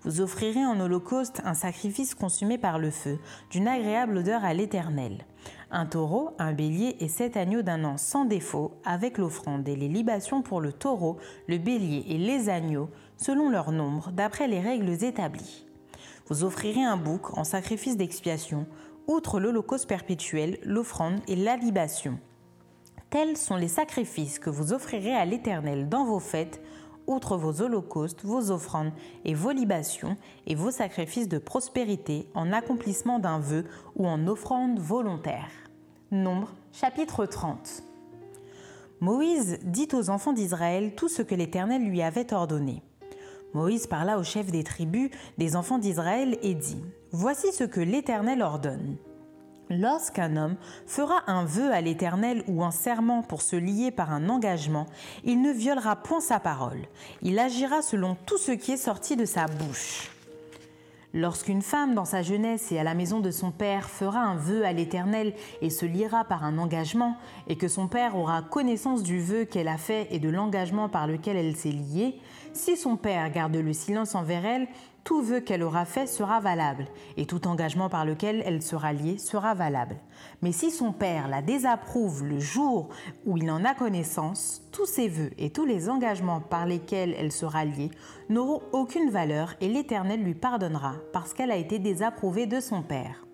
vous 0.08 0.22
offrirez 0.22 0.66
en 0.66 0.80
holocauste 0.80 1.42
un 1.44 1.54
sacrifice 1.54 2.16
consumé 2.16 2.58
par 2.58 2.80
le 2.80 2.92
feu, 2.92 3.20
d'une 3.52 3.68
agréable 3.68 4.20
odeur 4.20 4.46
à 4.46 4.54
l'Éternel. 4.54 5.26
Un 5.70 5.86
taureau, 5.86 6.30
un 6.40 6.54
bélier 6.54 6.96
et 7.02 7.10
sept 7.10 7.36
agneaux 7.36 7.62
d'un 7.62 7.84
an 7.84 7.98
sans 7.98 8.24
défaut, 8.24 8.72
avec 8.86 9.18
l'offrande 9.18 9.68
et 9.68 9.76
les 9.76 9.90
libations 9.90 10.42
pour 10.42 10.62
le 10.62 10.72
taureau, 10.72 11.18
le 11.48 11.58
bélier 11.58 12.06
et 12.08 12.18
les 12.18 12.48
agneaux, 12.48 12.90
selon 13.18 13.50
leur 13.50 13.74
nombre, 13.74 14.12
d'après 14.14 14.48
les 14.48 14.62
règles 14.62 15.04
établies. 15.04 15.66
Vous 16.28 16.46
offrirez 16.46 16.86
un 16.86 16.96
bouc 16.96 17.38
en 17.38 17.44
sacrifice 17.44 17.98
d'expiation, 17.98 18.66
outre 19.08 19.42
l'holocauste 19.42 19.90
perpétuel, 19.90 20.58
l'offrande 20.64 21.20
et 21.28 21.36
la 21.36 21.58
libation. 21.58 22.18
Tels 23.10 23.36
sont 23.36 23.58
les 23.58 23.68
sacrifices 23.68 24.40
que 24.40 24.50
vous 24.50 24.72
offrirez 24.72 25.14
à 25.14 25.26
l'Éternel 25.26 25.90
dans 25.90 26.06
vos 26.06 26.20
fêtes, 26.20 26.62
outre 27.08 27.38
vos 27.38 27.62
holocaustes, 27.62 28.24
vos 28.24 28.52
offrandes 28.52 28.92
et 29.26 29.34
vos 29.34 29.52
libations 29.52 30.18
et 30.46 30.56
vos 30.56 30.72
sacrifices 30.72 31.30
de 31.30 31.38
prospérité 31.38 32.28
en 32.36 32.54
accomplissement 32.54 33.20
d'un 33.20 33.40
vœu 33.40 33.66
ou 33.96 34.06
en 34.06 34.28
offrande 34.28 34.80
volontaire. 34.80 35.50
Nombre 36.12 36.54
chapitre 36.72 37.26
30. 37.26 37.84
Moïse 39.00 39.60
dit 39.64 39.88
aux 39.94 40.10
enfants 40.10 40.34
d'Israël 40.34 40.94
tout 40.96 41.10
ce 41.10 41.22
que 41.22 41.36
l'Éternel 41.36 41.84
lui 41.84 42.02
avait 42.02 42.34
ordonné. 42.34 42.82
Moïse 43.54 43.88
parla 43.88 44.20
au 44.20 44.24
chef 44.24 44.52
des 44.52 44.64
tribus 44.64 45.10
des 45.38 45.56
enfants 45.56 45.78
d'Israël 45.78 46.38
et 46.42 46.54
dit, 46.54 46.84
Voici 47.12 47.52
ce 47.54 47.64
que 47.64 47.80
l'Éternel 47.80 48.42
ordonne. 48.42 48.98
Lorsqu'un 49.70 50.38
homme 50.38 50.56
fera 50.86 51.24
un 51.28 51.44
vœu 51.44 51.72
à 51.74 51.82
l'Éternel 51.82 52.44
ou 52.48 52.64
un 52.64 52.72
serment 52.72 53.22
pour 53.22 53.42
se 53.42 53.56
lier 53.56 53.92
par 53.92 54.14
un 54.14 54.30
engagement, 54.30 54.86
il 55.26 55.42
ne 55.42 55.52
violera 55.52 55.98
point 55.98 56.22
sa 56.22 56.40
parole. 56.40 56.86
Il 57.22 57.38
agira 57.38 57.82
selon 57.82 58.16
tout 58.26 58.38
ce 58.38 58.54
qui 58.54 58.72
est 58.72 58.78
sorti 58.78 59.18
de 59.18 59.26
sa 59.26 59.46
bouche. 59.46 60.12
Lorsqu'une 61.14 61.62
femme 61.62 61.96
dans 61.96 62.06
sa 62.06 62.22
jeunesse 62.22 62.72
et 62.72 62.80
à 62.80 62.84
la 62.84 62.94
maison 62.94 63.20
de 63.20 63.32
son 63.32 63.52
père 63.52 63.90
fera 63.90 64.20
un 64.20 64.36
vœu 64.36 64.66
à 64.66 64.74
l'Éternel 64.74 65.34
et 65.62 65.70
se 65.70 65.86
liera 65.86 66.24
par 66.26 66.44
un 66.44 66.58
engagement, 66.58 67.16
et 67.48 67.56
que 67.56 67.68
son 67.68 67.88
père 67.88 68.16
aura 68.16 68.42
connaissance 68.42 69.04
du 69.04 69.20
vœu 69.20 69.46
qu'elle 69.46 69.70
a 69.70 69.78
fait 69.78 70.08
et 70.12 70.20
de 70.20 70.30
l'engagement 70.30 70.90
par 70.90 71.08
lequel 71.08 71.38
elle 71.38 71.56
s'est 71.56 71.70
liée, 71.70 72.20
si 72.54 72.78
son 72.78 72.98
père 72.98 73.32
garde 73.32 73.56
le 73.56 73.74
silence 73.74 74.16
envers 74.16 74.46
elle, 74.46 74.68
tout 75.08 75.22
vœu 75.22 75.40
qu'elle 75.40 75.64
aura 75.64 75.86
fait 75.86 76.06
sera 76.06 76.42
valable, 76.42 76.84
et 77.16 77.26
tout 77.26 77.48
engagement 77.48 77.88
par 77.88 78.04
lequel 78.04 78.44
elle 78.46 78.62
sera 78.62 78.92
liée 78.92 79.18
sera 79.18 79.54
valable. 79.54 79.96
Mais 80.42 80.52
si 80.52 80.70
son 80.70 80.92
père 80.92 81.30
la 81.30 81.42
désapprouve 81.42 82.26
le 82.26 82.40
jour 82.40 82.90
où 83.26 83.38
il 83.38 83.50
en 83.50 83.64
a 83.64 83.74
connaissance, 83.74 84.64
tous 84.74 84.86
ses 84.86 85.08
vœux 85.08 85.32
et 85.38 85.50
tous 85.50 85.64
les 85.64 85.90
engagements 85.90 86.42
par 86.42 86.66
lesquels 86.66 87.16
elle 87.18 87.32
sera 87.32 87.64
liée 87.64 87.90
n'auront 88.28 88.62
aucune 88.74 89.10
valeur 89.10 89.54
et 89.62 89.70
l'Éternel 89.70 90.22
lui 90.22 90.36
pardonnera 90.36 90.96
parce 91.14 91.34
qu'elle 91.34 91.52
a 91.52 91.56
été 91.56 91.80
désapprouvée 91.80 92.46
de 92.46 92.60
son 92.60 92.82
père. 92.82 93.28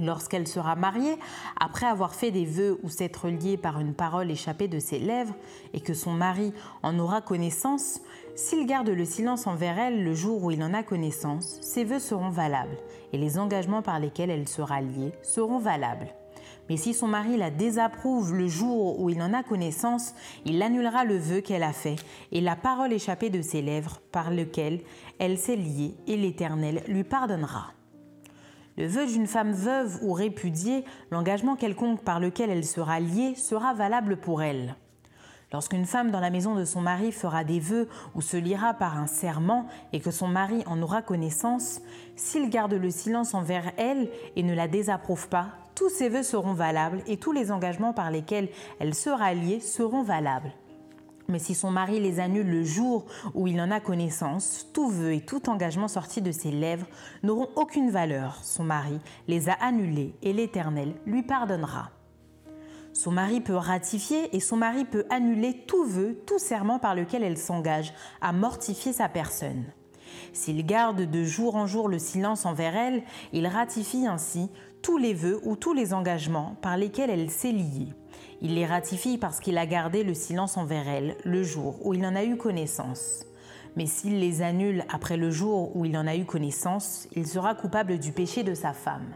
Lorsqu'elle 0.00 0.46
sera 0.46 0.76
mariée, 0.76 1.16
après 1.58 1.86
avoir 1.86 2.14
fait 2.14 2.30
des 2.30 2.44
vœux 2.44 2.78
ou 2.82 2.88
s'être 2.88 3.28
liée 3.28 3.56
par 3.56 3.80
une 3.80 3.94
parole 3.94 4.30
échappée 4.30 4.68
de 4.68 4.78
ses 4.78 4.98
lèvres, 4.98 5.34
et 5.74 5.80
que 5.80 5.94
son 5.94 6.12
mari 6.12 6.52
en 6.82 6.98
aura 6.98 7.20
connaissance, 7.20 8.00
s'il 8.38 8.66
garde 8.66 8.88
le 8.88 9.04
silence 9.04 9.48
envers 9.48 9.80
elle 9.80 10.04
le 10.04 10.14
jour 10.14 10.44
où 10.44 10.52
il 10.52 10.62
en 10.62 10.72
a 10.72 10.84
connaissance, 10.84 11.58
ses 11.60 11.82
vœux 11.82 11.98
seront 11.98 12.30
valables, 12.30 12.78
et 13.12 13.18
les 13.18 13.36
engagements 13.36 13.82
par 13.82 13.98
lesquels 13.98 14.30
elle 14.30 14.46
sera 14.46 14.80
liée 14.80 15.10
seront 15.22 15.58
valables. 15.58 16.06
Mais 16.68 16.76
si 16.76 16.94
son 16.94 17.08
mari 17.08 17.36
la 17.36 17.50
désapprouve 17.50 18.32
le 18.32 18.46
jour 18.46 19.00
où 19.00 19.10
il 19.10 19.20
en 19.22 19.34
a 19.34 19.42
connaissance, 19.42 20.14
il 20.44 20.62
annulera 20.62 21.04
le 21.04 21.16
vœu 21.16 21.40
qu'elle 21.40 21.64
a 21.64 21.72
fait 21.72 21.96
et 22.30 22.40
la 22.40 22.54
parole 22.54 22.92
échappée 22.92 23.28
de 23.28 23.42
ses 23.42 23.60
lèvres 23.60 24.00
par 24.12 24.30
lequel 24.30 24.82
elle 25.18 25.36
s'est 25.36 25.56
liée, 25.56 25.96
et 26.06 26.16
l'Éternel 26.16 26.84
lui 26.86 27.02
pardonnera. 27.02 27.72
Le 28.76 28.86
vœu 28.86 29.06
d'une 29.06 29.26
femme 29.26 29.52
veuve 29.52 29.98
ou 30.02 30.12
répudiée, 30.12 30.84
l'engagement 31.10 31.56
quelconque 31.56 32.04
par 32.04 32.20
lequel 32.20 32.50
elle 32.50 32.64
sera 32.64 33.00
liée, 33.00 33.34
sera 33.34 33.74
valable 33.74 34.16
pour 34.16 34.42
elle. 34.42 34.76
Lorsqu'une 35.50 35.86
femme 35.86 36.10
dans 36.10 36.20
la 36.20 36.28
maison 36.28 36.54
de 36.54 36.66
son 36.66 36.82
mari 36.82 37.10
fera 37.10 37.42
des 37.42 37.58
vœux 37.58 37.88
ou 38.14 38.20
se 38.20 38.36
liera 38.36 38.74
par 38.74 38.98
un 38.98 39.06
serment 39.06 39.66
et 39.94 40.00
que 40.00 40.10
son 40.10 40.28
mari 40.28 40.62
en 40.66 40.82
aura 40.82 41.00
connaissance, 41.00 41.80
s'il 42.16 42.50
garde 42.50 42.74
le 42.74 42.90
silence 42.90 43.32
envers 43.32 43.72
elle 43.78 44.10
et 44.36 44.42
ne 44.42 44.54
la 44.54 44.68
désapprouve 44.68 45.28
pas, 45.28 45.48
tous 45.74 45.88
ses 45.88 46.10
vœux 46.10 46.22
seront 46.22 46.52
valables 46.52 47.02
et 47.06 47.16
tous 47.16 47.32
les 47.32 47.50
engagements 47.50 47.94
par 47.94 48.10
lesquels 48.10 48.50
elle 48.78 48.94
sera 48.94 49.32
liée 49.32 49.60
seront 49.60 50.02
valables. 50.02 50.52
Mais 51.28 51.38
si 51.38 51.54
son 51.54 51.70
mari 51.70 52.00
les 52.00 52.20
annule 52.20 52.50
le 52.50 52.64
jour 52.64 53.06
où 53.34 53.46
il 53.46 53.60
en 53.60 53.70
a 53.70 53.80
connaissance, 53.80 54.66
tout 54.74 54.88
vœu 54.88 55.12
et 55.14 55.20
tout 55.20 55.48
engagement 55.48 55.88
sorti 55.88 56.20
de 56.20 56.32
ses 56.32 56.50
lèvres 56.50 56.86
n'auront 57.22 57.48
aucune 57.54 57.90
valeur. 57.90 58.38
Son 58.42 58.64
mari 58.64 58.98
les 59.28 59.48
a 59.48 59.52
annulés 59.52 60.14
et 60.22 60.32
l'Éternel 60.32 60.94
lui 61.06 61.22
pardonnera. 61.22 61.90
Son 62.92 63.12
mari 63.12 63.40
peut 63.40 63.54
ratifier 63.54 64.34
et 64.34 64.40
son 64.40 64.56
mari 64.56 64.84
peut 64.84 65.04
annuler 65.10 65.64
tout 65.66 65.84
vœu, 65.84 66.18
tout 66.26 66.38
serment 66.38 66.78
par 66.78 66.94
lequel 66.94 67.22
elle 67.22 67.38
s'engage 67.38 67.92
à 68.20 68.32
mortifier 68.32 68.92
sa 68.92 69.08
personne. 69.08 69.64
S'il 70.32 70.64
garde 70.66 71.02
de 71.02 71.24
jour 71.24 71.56
en 71.56 71.66
jour 71.66 71.88
le 71.88 71.98
silence 71.98 72.46
envers 72.46 72.76
elle, 72.76 73.02
il 73.32 73.46
ratifie 73.46 74.06
ainsi 74.06 74.50
tous 74.82 74.98
les 74.98 75.14
vœux 75.14 75.40
ou 75.44 75.56
tous 75.56 75.74
les 75.74 75.92
engagements 75.94 76.56
par 76.62 76.76
lesquels 76.76 77.10
elle 77.10 77.30
s'est 77.30 77.52
liée. 77.52 77.88
Il 78.40 78.54
les 78.54 78.66
ratifie 78.66 79.18
parce 79.18 79.40
qu'il 79.40 79.58
a 79.58 79.66
gardé 79.66 80.04
le 80.04 80.14
silence 80.14 80.56
envers 80.56 80.88
elle 80.88 81.16
le 81.24 81.42
jour 81.42 81.84
où 81.84 81.94
il 81.94 82.04
en 82.06 82.14
a 82.14 82.24
eu 82.24 82.36
connaissance. 82.36 83.24
Mais 83.76 83.86
s'il 83.86 84.20
les 84.20 84.42
annule 84.42 84.84
après 84.92 85.16
le 85.16 85.30
jour 85.30 85.76
où 85.76 85.84
il 85.84 85.96
en 85.96 86.06
a 86.06 86.16
eu 86.16 86.24
connaissance, 86.24 87.08
il 87.14 87.26
sera 87.26 87.54
coupable 87.54 87.98
du 87.98 88.12
péché 88.12 88.42
de 88.42 88.54
sa 88.54 88.72
femme. 88.72 89.14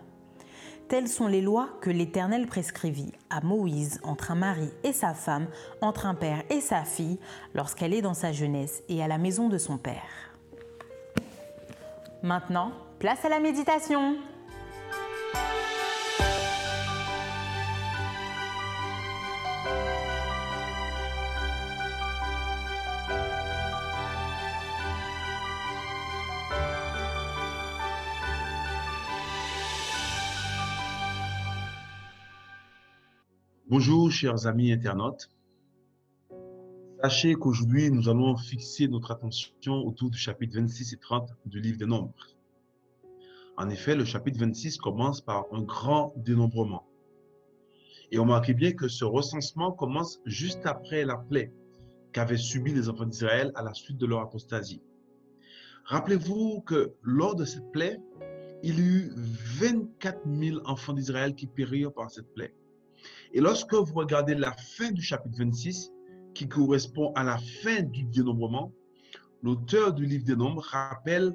Telles 0.92 1.08
sont 1.08 1.26
les 1.26 1.40
lois 1.40 1.70
que 1.80 1.88
l'Éternel 1.88 2.46
prescrivit 2.46 3.12
à 3.30 3.40
Moïse 3.40 3.98
entre 4.02 4.30
un 4.30 4.34
mari 4.34 4.68
et 4.84 4.92
sa 4.92 5.14
femme, 5.14 5.46
entre 5.80 6.04
un 6.04 6.14
père 6.14 6.42
et 6.50 6.60
sa 6.60 6.84
fille, 6.84 7.18
lorsqu'elle 7.54 7.94
est 7.94 8.02
dans 8.02 8.12
sa 8.12 8.30
jeunesse 8.30 8.82
et 8.90 9.02
à 9.02 9.08
la 9.08 9.16
maison 9.16 9.48
de 9.48 9.56
son 9.56 9.78
père. 9.78 10.02
Maintenant, 12.22 12.72
place 12.98 13.24
à 13.24 13.30
la 13.30 13.40
méditation. 13.40 14.18
Bonjour, 33.74 34.10
chers 34.10 34.46
amis 34.46 34.70
internautes. 34.70 35.30
Sachez 37.02 37.32
qu'aujourd'hui, 37.36 37.90
nous 37.90 38.10
allons 38.10 38.36
fixer 38.36 38.86
notre 38.86 39.12
attention 39.12 39.76
autour 39.86 40.10
du 40.10 40.18
chapitre 40.18 40.56
26 40.56 40.92
et 40.92 40.98
30 40.98 41.30
du 41.46 41.58
livre 41.58 41.78
des 41.78 41.86
Nombres. 41.86 42.12
En 43.56 43.70
effet, 43.70 43.96
le 43.96 44.04
chapitre 44.04 44.38
26 44.40 44.76
commence 44.76 45.22
par 45.22 45.46
un 45.52 45.62
grand 45.62 46.12
dénombrement. 46.18 46.86
Et 48.10 48.18
on 48.18 48.24
remarque 48.24 48.52
bien 48.52 48.72
que 48.72 48.88
ce 48.88 49.06
recensement 49.06 49.72
commence 49.72 50.20
juste 50.26 50.66
après 50.66 51.06
la 51.06 51.16
plaie 51.16 51.50
qu'avaient 52.12 52.36
subi 52.36 52.74
les 52.74 52.90
enfants 52.90 53.06
d'Israël 53.06 53.52
à 53.54 53.62
la 53.62 53.72
suite 53.72 53.96
de 53.96 54.04
leur 54.04 54.20
apostasie. 54.20 54.82
Rappelez-vous 55.86 56.60
que 56.60 56.92
lors 57.00 57.36
de 57.36 57.46
cette 57.46 57.72
plaie, 57.72 57.98
il 58.62 58.78
y 58.78 58.82
eut 58.82 59.12
24 59.16 60.28
000 60.30 60.60
enfants 60.66 60.92
d'Israël 60.92 61.34
qui 61.34 61.46
périrent 61.46 61.94
par 61.94 62.10
cette 62.10 62.34
plaie. 62.34 62.54
Et 63.34 63.40
lorsque 63.40 63.74
vous 63.74 63.94
regardez 63.94 64.34
la 64.34 64.52
fin 64.52 64.90
du 64.90 65.02
chapitre 65.02 65.38
26, 65.38 65.90
qui 66.34 66.48
correspond 66.48 67.12
à 67.14 67.24
la 67.24 67.38
fin 67.38 67.82
du 67.82 68.04
dénombrement, 68.04 68.72
l'auteur 69.42 69.92
du 69.92 70.04
livre 70.04 70.24
des 70.24 70.36
nombres 70.36 70.62
rappelle 70.62 71.34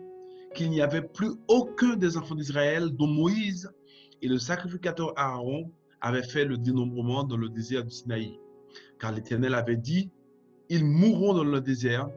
qu'il 0.54 0.70
n'y 0.70 0.82
avait 0.82 1.02
plus 1.02 1.32
aucun 1.48 1.96
des 1.96 2.18
enfants 2.18 2.36
d'Israël 2.36 2.90
dont 2.92 3.08
Moïse 3.08 3.70
et 4.22 4.28
le 4.28 4.38
sacrificateur 4.38 5.14
Aaron 5.18 5.72
avaient 6.02 6.24
fait 6.24 6.46
le 6.46 6.58
dénombrement 6.58 7.24
dans 7.24 7.38
le 7.38 7.50
désert 7.50 7.84
du 7.84 7.92
Sinaï. 7.92 8.40
Car 9.00 9.12
l'Éternel 9.12 9.56
avait 9.56 9.76
dit, 9.76 10.12
ils 10.70 10.86
mourront 10.86 11.34
dans 11.34 11.44
le 11.44 11.62
désert. 11.62 12.10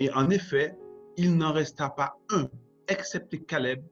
Et 0.00 0.10
en 0.12 0.30
effet, 0.30 0.76
il 1.16 1.36
n'en 1.36 1.52
resta 1.52 1.90
pas 1.90 2.16
un, 2.30 2.48
excepté 2.88 3.40
Caleb, 3.40 3.82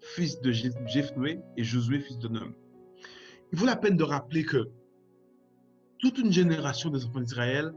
fils 0.00 0.40
de 0.40 0.52
Jephthé, 0.52 1.40
et 1.56 1.64
Josué, 1.64 2.00
fils 2.00 2.18
de 2.18 2.28
Nun. 2.28 2.52
Il 3.52 3.58
vaut 3.58 3.66
la 3.66 3.76
peine 3.76 3.96
de 3.96 4.04
rappeler 4.04 4.44
que 4.44 4.68
toute 5.98 6.18
une 6.18 6.32
génération 6.32 6.90
des 6.90 7.04
enfants 7.04 7.20
d'Israël 7.20 7.72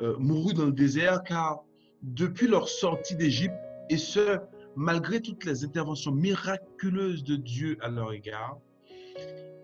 euh, 0.00 0.16
mourut 0.18 0.54
dans 0.54 0.66
le 0.66 0.72
désert 0.72 1.22
car 1.22 1.62
depuis 2.02 2.46
leur 2.46 2.68
sortie 2.68 3.16
d'Égypte, 3.16 3.54
et 3.88 3.96
ce, 3.96 4.38
malgré 4.74 5.20
toutes 5.20 5.44
les 5.44 5.64
interventions 5.64 6.12
miraculeuses 6.12 7.24
de 7.24 7.36
Dieu 7.36 7.78
à 7.80 7.88
leur 7.88 8.12
égard, 8.12 8.58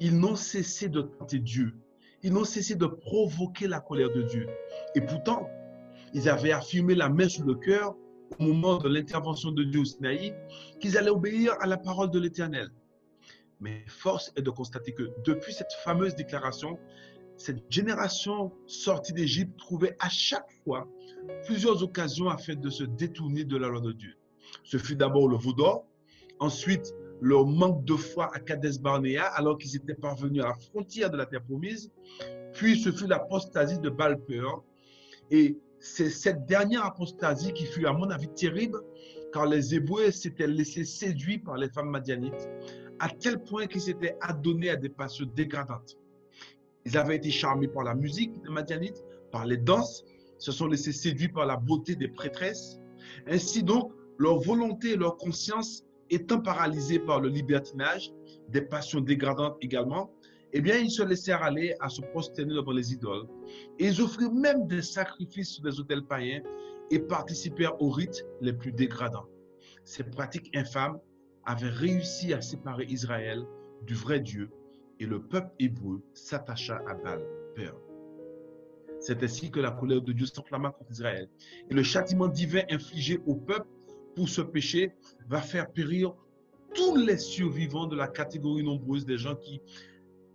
ils 0.01 0.19
n'ont 0.19 0.37
cessé 0.37 0.89
de 0.89 1.03
tenter 1.03 1.39
Dieu. 1.39 1.75
Ils 2.23 2.33
n'ont 2.33 2.45
cessé 2.45 2.75
de 2.75 2.87
provoquer 2.87 3.69
la 3.69 3.81
colère 3.81 4.11
de 4.11 4.23
Dieu. 4.23 4.47
Et 4.95 5.01
pourtant, 5.01 5.49
ils 6.15 6.29
avaient 6.29 6.53
affirmé 6.53 6.95
la 6.95 7.09
main 7.09 7.29
sur 7.29 7.45
le 7.45 7.55
cœur 7.55 7.95
au 8.39 8.45
moment 8.45 8.79
de 8.79 8.89
l'intervention 8.89 9.53
de 9.53 9.65
Dieu 9.65 9.81
au 9.81 9.85
Sinaï 9.85 10.35
qu'ils 10.81 10.97
allaient 10.97 11.11
obéir 11.11 11.55
à 11.61 11.67
la 11.67 11.77
parole 11.77 12.11
de 12.11 12.19
l'Éternel. 12.19 12.71
Mais 13.61 13.85
force 13.87 14.33
est 14.37 14.43
de 14.43 14.51
constater 14.51 14.93
que 14.93 15.11
depuis 15.25 15.53
cette 15.53 15.73
fameuse 15.85 16.15
déclaration, 16.17 16.79
cette 17.43 17.65
génération 17.69 18.53
sortie 18.67 19.13
d'Égypte 19.13 19.59
trouvait 19.59 19.97
à 19.99 20.09
chaque 20.09 20.49
fois 20.63 20.87
plusieurs 21.45 21.83
occasions 21.83 22.29
afin 22.29 22.55
de 22.55 22.71
se 22.71 22.85
détourner 22.85 23.45
de 23.45 23.57
la 23.57 23.67
loi 23.67 23.81
de 23.81 23.91
Dieu. 23.91 24.15
Ce 24.63 24.77
fut 24.77 24.95
d'abord 24.95 25.29
le 25.29 25.37
Vaudor, 25.37 25.85
ensuite 26.39 26.95
leur 27.21 27.45
manque 27.45 27.85
de 27.85 27.95
foi 27.95 28.33
à 28.33 28.39
Kadesh 28.39 28.79
Barnea 28.79 29.25
alors 29.35 29.59
qu'ils 29.59 29.75
étaient 29.75 29.95
parvenus 29.95 30.43
à 30.45 30.49
la 30.49 30.55
frontière 30.55 31.11
de 31.11 31.17
la 31.17 31.27
terre 31.27 31.43
promise, 31.43 31.91
puis 32.53 32.79
ce 32.79 32.93
fut 32.93 33.09
l'apostasie 33.09 33.81
de 33.81 33.91
Balpeur. 33.91 34.63
Et 35.33 35.59
c'est 35.81 36.11
cette 36.11 36.47
dernière 36.47 36.85
apostasie 36.85 37.53
qui 37.53 37.67
fut 37.67 37.87
à 37.87 37.93
mon 37.93 38.09
avis 38.11 38.29
terrible 38.29 38.79
car 39.33 39.47
les 39.47 39.75
Hébreux 39.75 40.13
s'étaient 40.13 40.47
laissés 40.47 40.85
séduire 40.85 41.41
par 41.45 41.57
les 41.57 41.69
femmes 41.71 41.91
madianites 41.91 42.49
à 43.01 43.09
tel 43.09 43.43
point 43.43 43.67
qu'ils 43.67 43.81
s'étaient 43.81 44.17
adonnés 44.21 44.71
à 44.71 44.77
des 44.77 44.91
passions 44.91 45.27
dégradantes. 45.35 45.97
Ils 46.85 46.99
avaient 46.99 47.17
été 47.17 47.31
charmés 47.31 47.69
par 47.69 47.85
la 47.85 47.95
musique 47.95 48.33
des 48.43 48.51
Madianites, 48.51 49.05
par 49.31 49.47
les 49.47 49.57
danses, 49.57 50.05
se 50.39 50.51
sont 50.51 50.67
laissés 50.67 50.93
séduire 50.93 51.33
par 51.33 51.47
la 51.47 51.57
beauté 51.57 51.95
des 51.95 52.09
prêtresses. 52.09 52.79
Ainsi 53.27 53.63
donc, 53.63 53.93
leur 54.19 54.41
volonté 54.41 54.91
et 54.91 54.97
leur 54.97 55.17
conscience 55.17 55.85
étant 56.11 56.41
paralysées 56.41 56.99
par 56.99 57.21
le 57.21 57.29
libertinage, 57.29 58.11
des 58.49 58.63
passions 58.63 59.01
dégradantes 59.01 59.57
également, 59.61 60.11
eh 60.53 60.61
bien, 60.61 60.77
ils 60.77 60.91
se 60.91 61.03
laissèrent 61.03 61.43
aller 61.43 61.75
à 61.81 61.89
se 61.89 62.03
prosterner 62.03 62.55
devant 62.55 62.73
les 62.73 62.93
idoles. 62.93 63.27
Et 63.79 63.87
ils 63.87 64.03
offrirent 64.03 64.35
même 64.35 64.67
des 64.67 64.83
sacrifices 64.83 65.55
sur 65.55 65.63
des 65.63 65.81
hôtels 65.81 66.05
païens 66.05 66.43
et 66.91 66.99
participèrent 66.99 67.81
aux 67.81 67.91
rites 67.91 68.27
les 68.43 68.53
plus 68.53 68.73
dégradants. 68.73 69.27
Ces 69.85 70.05
pratiques 70.05 70.55
infâmes 70.55 70.99
avaient 71.47 71.71
réussi 71.71 72.35
à 72.35 72.43
séparer 72.43 72.85
Israël 72.85 73.45
du 73.87 73.95
vrai 73.95 74.21
Dieu 74.21 74.51
et 75.03 75.07
le 75.07 75.21
peuple 75.21 75.51
hébreu 75.59 76.01
s'attacha 76.15 76.81
à 76.87 76.95
Baal, 76.95 77.27
Père. 77.57 77.75
C'est 79.01 79.21
ainsi 79.25 79.51
que 79.51 79.59
la 79.59 79.73
colère 79.73 80.01
de 80.01 80.13
Dieu 80.13 80.27
s'enflamma 80.27 80.71
contre 80.71 80.93
Israël. 80.93 81.29
Et 81.69 81.75
le 81.75 81.83
châtiment 81.83 82.29
divin 82.29 82.63
infligé 82.71 83.21
au 83.27 83.35
peuple 83.35 83.67
pour 84.15 84.29
ce 84.29 84.41
péché 84.43 84.93
va 85.29 85.41
faire 85.41 85.73
périr 85.73 86.15
tous 86.73 86.97
les 86.97 87.19
survivants 87.19 87.89
de 87.89 87.97
la 87.97 88.07
catégorie 88.07 88.63
nombreuse 88.63 89.05
des 89.05 89.19
gens 89.19 89.35
qui, 89.35 89.61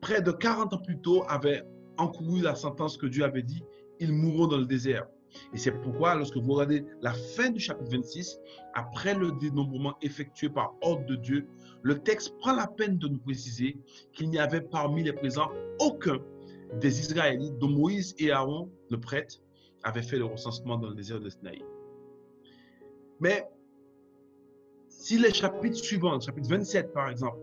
près 0.02 0.22
de 0.22 0.32
40 0.32 0.74
ans 0.74 0.82
plus 0.82 1.00
tôt, 1.00 1.24
avaient 1.30 1.64
encouru 1.98 2.42
la 2.42 2.56
sentence 2.56 2.98
que 2.98 3.08
Dieu 3.08 3.24
avait 3.24 3.44
dit, 3.44 3.64
ils 4.02 4.12
mourront 4.12 4.48
dans 4.48 4.58
le 4.58 4.66
désert. 4.66 5.08
Et 5.54 5.58
c'est 5.58 5.72
pourquoi, 5.72 6.16
lorsque 6.16 6.36
vous 6.36 6.54
regardez 6.54 6.86
la 7.02 7.14
fin 7.14 7.52
du 7.52 7.60
chapitre 7.62 7.90
26, 7.92 8.38
après 8.74 9.14
le 9.14 9.32
dénombrement 9.40 9.96
effectué 10.02 10.50
par 10.50 10.76
ordre 10.82 11.06
de 11.06 11.16
Dieu, 11.16 11.48
le 11.88 11.98
texte 12.00 12.38
prend 12.40 12.54
la 12.54 12.68
peine 12.68 12.98
de 12.98 13.08
nous 13.08 13.18
préciser 13.18 13.78
qu'il 14.12 14.30
n'y 14.30 14.40
avait 14.40 14.60
parmi 14.60 15.04
les 15.04 15.14
présents 15.14 15.50
aucun 15.80 16.18
des 16.82 17.00
Israélites 17.00 17.58
dont 17.60 17.70
Moïse 17.70 18.14
et 18.20 18.30
Aaron, 18.30 18.70
le 18.90 19.00
prêtre, 19.00 19.38
avaient 19.84 20.02
fait 20.02 20.18
le 20.18 20.26
recensement 20.26 20.78
dans 20.78 20.90
le 20.90 20.96
désert 20.96 21.22
de 21.22 21.30
Sinaï. 21.30 21.64
Mais 23.22 23.46
si 24.90 25.18
les 25.18 25.34
chapitres 25.34 25.78
suivants, 25.78 26.20
chapitre 26.20 26.50
27 26.50 26.92
par 26.92 27.10
exemple, 27.10 27.40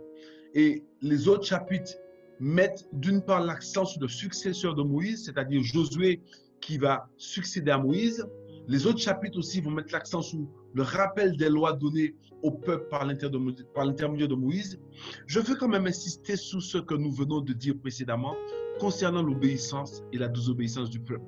et 0.53 0.85
les 1.01 1.27
autres 1.27 1.47
chapitres 1.47 1.95
mettent 2.39 2.87
d'une 2.93 3.23
part 3.23 3.43
l'accent 3.43 3.87
sur 3.87 4.03
le 4.03 4.09
successeur 4.09 4.75
de 4.75 4.83
Moïse, 4.83 5.25
c'est-à-dire 5.25 5.63
Josué 5.63 6.21
qui 6.61 6.77
va 6.77 7.09
succéder 7.17 7.71
à 7.71 7.79
Moïse. 7.79 8.29
Les 8.67 8.87
autres 8.87 8.99
chapitres 8.99 9.39
aussi 9.39 9.61
vont 9.61 9.71
mettre 9.71 9.93
l'accent 9.93 10.23
sur 10.23 10.41
le 10.73 10.83
rappel 10.83 11.37
des 11.37 11.49
lois 11.49 11.75
données 11.75 12.15
au 12.43 12.51
peuple 12.51 12.89
par 12.89 13.05
l'intermédiaire 13.05 14.29
de 14.29 14.35
Moïse. 14.35 14.81
Je 15.27 15.41
veux 15.41 15.55
quand 15.55 15.69
même 15.69 15.87
insister 15.87 16.37
sur 16.37 16.63
ce 16.63 16.79
que 16.79 16.95
nous 16.95 17.13
venons 17.13 17.41
de 17.41 17.53
dire 17.53 17.75
précédemment 17.79 18.35
concernant 18.81 19.23
l'obéissance 19.23 20.03
et 20.13 20.19
la 20.19 20.29
désobéissance 20.29 20.91
du 20.91 21.01
peuple. 21.01 21.25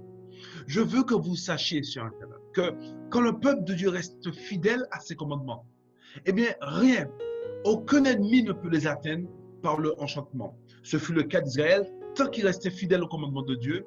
Je 0.66 0.80
veux 0.80 1.02
que 1.02 1.14
vous 1.14 1.36
sachiez, 1.36 1.82
sur 1.82 2.04
Internet, 2.04 2.38
que 2.52 2.72
quand 3.10 3.20
le 3.20 3.38
peuple 3.38 3.64
de 3.64 3.74
Dieu 3.74 3.88
reste 3.88 4.32
fidèle 4.32 4.86
à 4.90 5.00
ses 5.00 5.14
commandements, 5.14 5.66
eh 6.24 6.32
bien, 6.32 6.48
rien, 6.60 7.08
aucun 7.64 8.04
ennemi 8.04 8.42
ne 8.42 8.52
peut 8.52 8.68
les 8.68 8.86
atteindre 8.86 9.28
par 9.62 9.78
le 9.78 9.98
enchantement. 10.00 10.58
Ce 10.82 10.96
fut 10.96 11.12
le 11.12 11.22
cas 11.24 11.40
d'Israël. 11.40 11.90
Tant 12.14 12.28
qu'ils 12.28 12.46
restaient 12.46 12.70
fidèles 12.70 13.02
au 13.02 13.08
commandement 13.08 13.42
de 13.42 13.54
Dieu, 13.54 13.84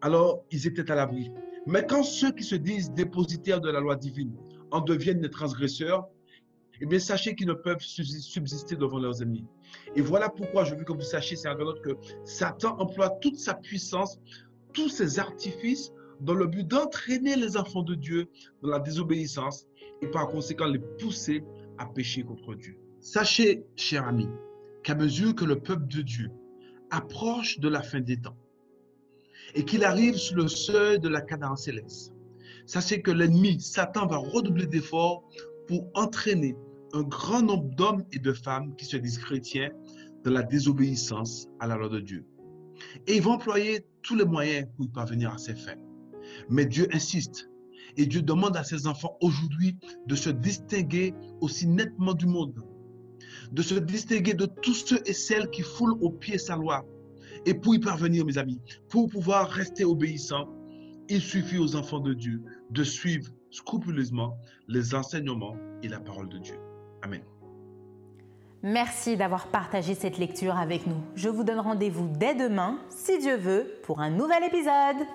alors 0.00 0.44
ils 0.50 0.66
étaient 0.66 0.90
à 0.90 0.96
l'abri. 0.96 1.30
Mais 1.66 1.84
quand 1.84 2.04
ceux 2.04 2.32
qui 2.32 2.44
se 2.44 2.54
disent 2.54 2.92
dépositaires 2.92 3.60
de 3.60 3.70
la 3.70 3.80
loi 3.80 3.96
divine 3.96 4.32
en 4.70 4.80
deviennent 4.80 5.20
des 5.20 5.30
transgresseurs, 5.30 6.08
eh 6.80 6.86
bien, 6.86 6.98
sachez 6.98 7.34
qu'ils 7.34 7.46
ne 7.46 7.54
peuvent 7.54 7.80
subsister 7.80 8.76
devant 8.76 8.98
leurs 8.98 9.22
ennemis. 9.22 9.46
Et 9.94 10.02
voilà 10.02 10.28
pourquoi 10.28 10.64
je 10.64 10.74
veux 10.74 10.84
que 10.84 10.92
vous 10.92 11.00
sachiez, 11.00 11.36
c'est 11.36 11.48
que 11.82 11.96
Satan 12.24 12.78
emploie 12.78 13.10
toute 13.20 13.38
sa 13.38 13.54
puissance, 13.54 14.20
tous 14.72 14.88
ses 14.88 15.18
artifices 15.18 15.92
dans 16.20 16.34
le 16.34 16.46
but 16.46 16.66
d'entraîner 16.66 17.34
les 17.36 17.56
enfants 17.56 17.82
de 17.82 17.94
Dieu 17.94 18.28
dans 18.62 18.68
la 18.68 18.78
désobéissance 18.78 19.66
et 20.02 20.06
par 20.06 20.28
conséquent 20.28 20.66
les 20.66 20.78
pousser 20.78 21.42
à 21.78 21.86
pécher 21.86 22.22
contre 22.22 22.54
Dieu. 22.54 22.76
Sachez, 23.00 23.64
chers 23.76 24.06
amis, 24.06 24.28
qu'à 24.82 24.94
mesure 24.94 25.34
que 25.34 25.44
le 25.44 25.58
peuple 25.60 25.86
de 25.88 26.02
Dieu 26.02 26.30
approche 26.90 27.58
de 27.58 27.68
la 27.68 27.82
fin 27.82 28.00
des 28.00 28.18
temps, 28.18 28.36
et 29.54 29.64
qu'il 29.64 29.84
arrive 29.84 30.16
sur 30.16 30.36
le 30.36 30.48
seuil 30.48 30.98
de 30.98 31.08
la 31.08 31.20
cadence 31.20 31.64
céleste. 31.64 32.12
Sachez 32.66 33.00
que 33.00 33.10
l'ennemi, 33.10 33.60
Satan, 33.60 34.06
va 34.06 34.16
redoubler 34.16 34.66
d'efforts 34.66 35.28
pour 35.66 35.88
entraîner 35.94 36.56
un 36.92 37.02
grand 37.02 37.42
nombre 37.42 37.74
d'hommes 37.74 38.04
et 38.12 38.18
de 38.18 38.32
femmes 38.32 38.74
qui 38.76 38.84
se 38.84 38.96
disent 38.96 39.18
chrétiens 39.18 39.70
dans 40.24 40.32
la 40.32 40.42
désobéissance 40.42 41.48
à 41.60 41.66
la 41.66 41.76
loi 41.76 41.88
de 41.88 42.00
Dieu. 42.00 42.24
Et 43.06 43.16
il 43.16 43.22
va 43.22 43.30
employer 43.32 43.84
tous 44.02 44.16
les 44.16 44.24
moyens 44.24 44.66
pour 44.74 44.86
y 44.86 44.88
parvenir 44.88 45.32
à 45.32 45.38
ses 45.38 45.54
fins. 45.54 45.76
Mais 46.48 46.66
Dieu 46.66 46.88
insiste 46.92 47.48
et 47.96 48.06
Dieu 48.06 48.22
demande 48.22 48.56
à 48.56 48.64
ses 48.64 48.86
enfants 48.86 49.16
aujourd'hui 49.20 49.76
de 50.06 50.14
se 50.14 50.30
distinguer 50.30 51.14
aussi 51.40 51.66
nettement 51.66 52.14
du 52.14 52.26
monde, 52.26 52.62
de 53.52 53.62
se 53.62 53.74
distinguer 53.74 54.34
de 54.34 54.46
tous 54.46 54.74
ceux 54.86 55.00
et 55.06 55.12
celles 55.12 55.48
qui 55.50 55.62
foulent 55.62 55.96
au 56.00 56.10
pied 56.10 56.38
sa 56.38 56.56
loi, 56.56 56.84
et 57.46 57.54
pour 57.54 57.74
y 57.74 57.78
parvenir, 57.78 58.26
mes 58.26 58.38
amis, 58.38 58.60
pour 58.90 59.08
pouvoir 59.08 59.48
rester 59.48 59.84
obéissant, 59.84 60.48
il 61.08 61.20
suffit 61.20 61.58
aux 61.58 61.76
enfants 61.76 62.00
de 62.00 62.12
Dieu 62.12 62.42
de 62.70 62.82
suivre 62.82 63.30
scrupuleusement 63.50 64.36
les 64.68 64.94
enseignements 64.94 65.56
et 65.82 65.88
la 65.88 66.00
parole 66.00 66.28
de 66.28 66.38
Dieu. 66.38 66.58
Amen. 67.02 67.22
Merci 68.62 69.16
d'avoir 69.16 69.46
partagé 69.46 69.94
cette 69.94 70.18
lecture 70.18 70.56
avec 70.56 70.88
nous. 70.88 71.00
Je 71.14 71.28
vous 71.28 71.44
donne 71.44 71.60
rendez-vous 71.60 72.08
dès 72.18 72.34
demain, 72.34 72.80
si 72.88 73.18
Dieu 73.18 73.36
veut, 73.36 73.74
pour 73.84 74.00
un 74.00 74.10
nouvel 74.10 74.42
épisode. 74.42 75.06